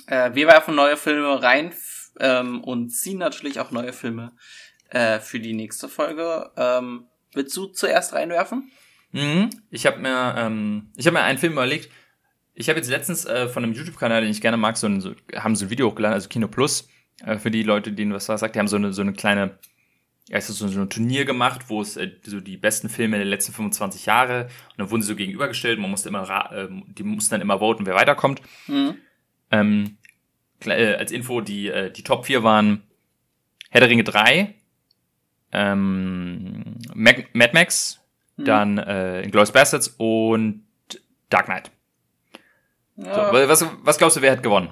[0.07, 1.72] Äh, wir werfen neue Filme rein
[2.20, 4.32] ähm, und ziehen natürlich auch neue Filme
[4.90, 6.51] äh, für die nächste Folge.
[6.57, 8.70] Ähm, willst du zuerst reinwerfen?
[9.12, 9.51] Mhm.
[9.70, 11.90] Ich habe mir, ähm, ich habe mir einen Film überlegt.
[12.55, 15.14] Ich habe jetzt letztens äh, von einem YouTube-Kanal, den ich gerne mag, so ein, so,
[15.34, 16.88] haben so ein Video hochgeladen, also Kino Plus,
[17.24, 19.59] äh, für die Leute, denen was sagt, die haben so eine, so eine kleine
[20.28, 23.26] ja, es ist so ein Turnier gemacht, wo es äh, so die besten Filme der
[23.26, 25.78] letzten 25 Jahre und dann wurden sie so gegenübergestellt.
[25.78, 28.42] Man musste immer, äh, die mussten dann immer voten, wer weiterkommt.
[28.66, 28.97] Mhm.
[29.51, 29.99] Ähm,
[30.64, 32.82] äh, als Info, die, äh, die Top 4 waren
[33.70, 34.55] Herr der Ringe 3,
[35.53, 38.01] ähm, Mad Max,
[38.36, 38.44] mhm.
[38.44, 40.64] dann äh, Inglourious Bastards und
[41.28, 41.70] Dark Knight.
[42.97, 43.26] Ja.
[43.26, 44.70] So, was, was glaubst du, wer hat gewonnen?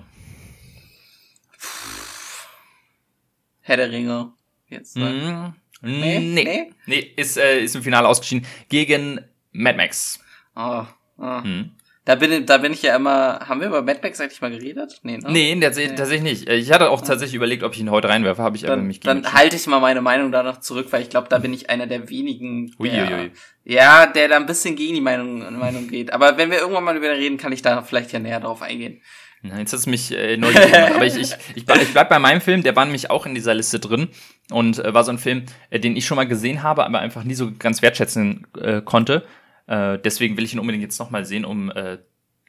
[3.61, 4.33] Herr der Ringe
[4.69, 4.97] jetzt.
[4.97, 9.21] Mm, nee, nee, nee, nee, ist, äh, ist im Finale ausgeschieden gegen
[9.53, 10.21] Mad Max.
[10.55, 10.85] Oh,
[11.19, 11.43] oh.
[11.43, 11.71] Hm.
[12.07, 13.41] Da bin, da bin ich ja immer.
[13.49, 15.01] Haben wir über Mad Max eigentlich mal geredet?
[15.03, 15.31] Nee, ne?
[15.31, 15.97] Nee, tatsächlich, nee.
[15.97, 16.49] tatsächlich nicht.
[16.49, 19.01] Ich hatte auch tatsächlich überlegt, ob ich ihn heute reinwerfe, habe ich dann, aber mich
[19.01, 21.71] Dann halte ich mal meine Meinung da noch zurück, weil ich glaube, da bin ich
[21.71, 22.75] einer der wenigen.
[22.79, 23.31] Der, Uiuiui.
[23.65, 26.13] Ja, der da ein bisschen gegen die Meinung, Meinung geht.
[26.13, 29.01] Aber wenn wir irgendwann mal über reden, kann ich da vielleicht ja näher drauf eingehen.
[29.41, 30.95] Na, jetzt hat's mich äh, neugierig gemacht.
[30.97, 33.55] Aber ich, ich, ich, ich bleib bei meinem Film, der war nämlich auch in dieser
[33.55, 34.09] Liste drin
[34.51, 37.25] und äh, war so ein Film, äh, den ich schon mal gesehen habe, aber einfach
[37.25, 39.25] nie so ganz wertschätzen äh, konnte.
[39.67, 41.99] Äh, deswegen will ich ihn unbedingt jetzt nochmal sehen, um äh,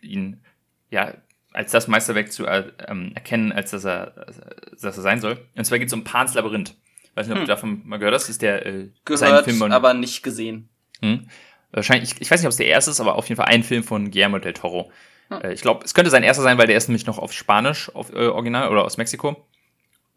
[0.01, 0.41] ihn
[0.89, 1.13] ja
[1.53, 4.28] als das Meisterwerk zu äh, ähm, erkennen, als dass er,
[4.72, 5.38] dass er sein soll.
[5.55, 6.76] Und zwar geht es um Pans Labyrinth.
[7.16, 7.45] Weiß nicht, ob hm.
[7.45, 8.28] du davon mal gehört hast.
[8.28, 10.68] Ist der äh, Gehört, Film von, aber nicht gesehen.
[11.01, 11.30] Hm?
[11.72, 13.63] Wahrscheinlich, ich, ich weiß nicht, ob es der erste ist, aber auf jeden Fall ein
[13.63, 14.91] Film von Guillermo del Toro
[15.30, 15.41] Hm.
[15.41, 17.93] Äh, ich glaube, es könnte sein erster sein, weil der ist nämlich noch auf Spanisch,
[17.93, 19.47] auf äh, Original oder aus Mexiko.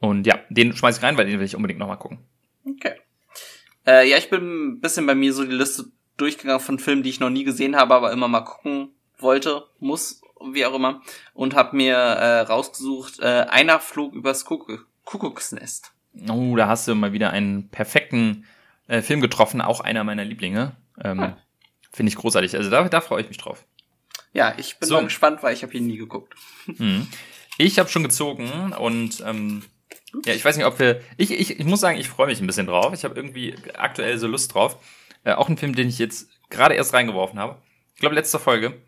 [0.00, 2.18] Und ja, den schmeiß ich rein, weil den will ich unbedingt nochmal gucken.
[2.64, 2.94] Okay.
[3.86, 5.86] Äh, ja, ich bin ein bisschen bei mir so die Liste
[6.18, 10.20] durchgegangen von Filmen, die ich noch nie gesehen habe, aber immer mal gucken wollte, muss,
[10.52, 11.02] wie auch immer.
[11.32, 15.92] Und habe mir äh, rausgesucht, äh, einer flog übers Kuckuck Kuckucksnest.
[16.28, 18.44] Oh, da hast du mal wieder einen perfekten
[18.88, 20.76] äh, Film getroffen, auch einer meiner Lieblinge.
[21.02, 21.38] Ähm, ah.
[21.92, 22.54] Finde ich großartig.
[22.54, 23.64] Also da, da freue ich mich drauf.
[24.34, 24.96] Ja, ich bin so.
[24.96, 26.34] mal gespannt, weil ich habe ihn nie geguckt.
[26.76, 27.06] Hm.
[27.56, 29.64] Ich habe schon gezogen und ähm,
[30.24, 31.00] ja, ich weiß nicht, ob wir.
[31.16, 32.92] Ich, ich, ich muss sagen, ich freue mich ein bisschen drauf.
[32.94, 34.78] Ich habe irgendwie aktuell so Lust drauf.
[35.24, 37.60] Äh, auch ein Film, den ich jetzt gerade erst reingeworfen habe.
[37.94, 38.80] Ich glaube, letzte Folge.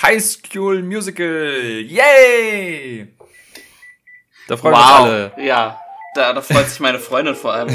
[0.00, 1.84] High School Musical.
[1.84, 3.14] Yay!
[4.48, 4.80] Da freuen wow.
[4.80, 5.46] wir uns alle.
[5.46, 5.80] Ja,
[6.14, 7.68] da, da freut sich meine Freundin vor allem.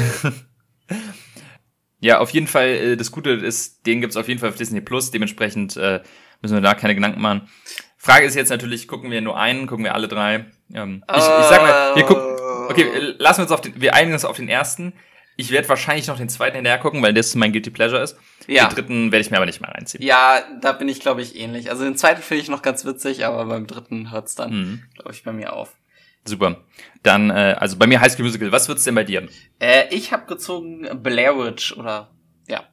[2.00, 4.80] ja, auf jeden Fall, äh, das Gute ist, den gibt's auf jeden Fall auf Disney
[4.80, 5.10] Plus.
[5.10, 6.02] Dementsprechend äh,
[6.40, 7.48] müssen wir da keine Gedanken machen.
[7.96, 10.46] Frage ist jetzt natürlich, gucken wir nur einen, gucken wir alle drei?
[10.72, 12.24] Ähm, ich, ich sag mal, wir gucken.
[12.68, 14.92] Okay, äh, lassen wir uns auf den, wir einigen uns auf den ersten.
[15.40, 18.16] Ich werde wahrscheinlich noch den zweiten hinterher gucken, weil das mein Guilty Pleasure ist.
[18.48, 18.66] Ja.
[18.66, 20.02] Den dritten werde ich mir aber nicht mehr reinziehen.
[20.02, 21.70] Ja, da bin ich, glaube ich, ähnlich.
[21.70, 24.82] Also den zweiten finde ich noch ganz witzig, aber beim dritten hört's dann, mhm.
[24.94, 25.76] glaube ich, bei mir auf.
[26.24, 26.64] Super.
[27.04, 28.50] Dann, äh, also bei mir High School Musical.
[28.50, 29.28] Was wird's denn bei dir?
[29.60, 32.10] Äh, ich habe gezogen Blair Witch oder
[32.48, 32.64] ja.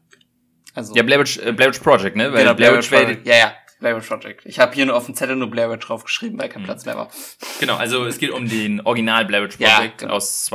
[0.73, 2.33] Also ja, Blair Witch, äh, Blair Witch Project, ne?
[2.33, 3.27] Weil genau, Blair, Witch Project.
[3.27, 3.53] Ja, ja.
[3.79, 4.43] Blair Witch Project.
[4.45, 6.65] Ich habe hier nur auf dem Zettel nur Blair Witch draufgeschrieben, weil kein mhm.
[6.65, 7.11] Platz mehr war.
[7.59, 10.13] Genau, also es geht um den Original Blair Witch Project ja, genau.
[10.13, 10.45] aus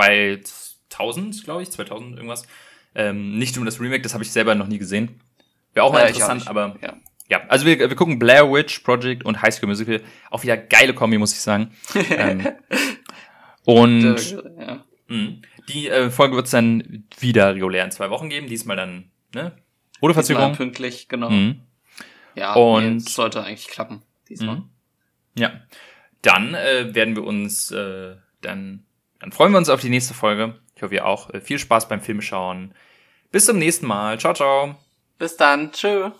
[0.90, 2.46] 2000, glaube ich, 2000 irgendwas.
[2.94, 5.20] Ähm, nicht um das Remake, das habe ich selber noch nie gesehen.
[5.74, 6.94] Wäre auch mal ja, interessant, auch aber ja.
[7.28, 10.02] Ja, also wir, wir gucken Blair Witch Project und High School Musical.
[10.30, 11.70] Auch wieder geile Kombi, muss ich sagen.
[12.10, 12.48] ähm,
[13.64, 14.84] und ja.
[15.06, 15.34] mh,
[15.68, 18.48] die äh, Folge wird es dann wieder regulär in zwei Wochen geben.
[18.48, 19.52] Diesmal dann, ne?
[20.00, 20.56] Ohne Verzögerung.
[20.56, 21.30] Pünktlich, genau.
[21.30, 21.60] Mhm.
[22.34, 24.02] Ja, und nee, sollte eigentlich klappen.
[24.28, 24.56] Diesmal.
[24.56, 24.70] Mhm.
[25.36, 25.52] Ja.
[26.22, 28.84] Dann äh, werden wir uns, äh, dann,
[29.20, 30.58] dann freuen wir uns auf die nächste Folge.
[30.80, 31.28] Ich hoffe, ihr auch.
[31.28, 32.74] Äh, viel Spaß beim Filmschauen.
[33.30, 34.18] Bis zum nächsten Mal.
[34.18, 34.76] Ciao, ciao.
[35.18, 35.72] Bis dann.
[35.72, 36.10] Tschö.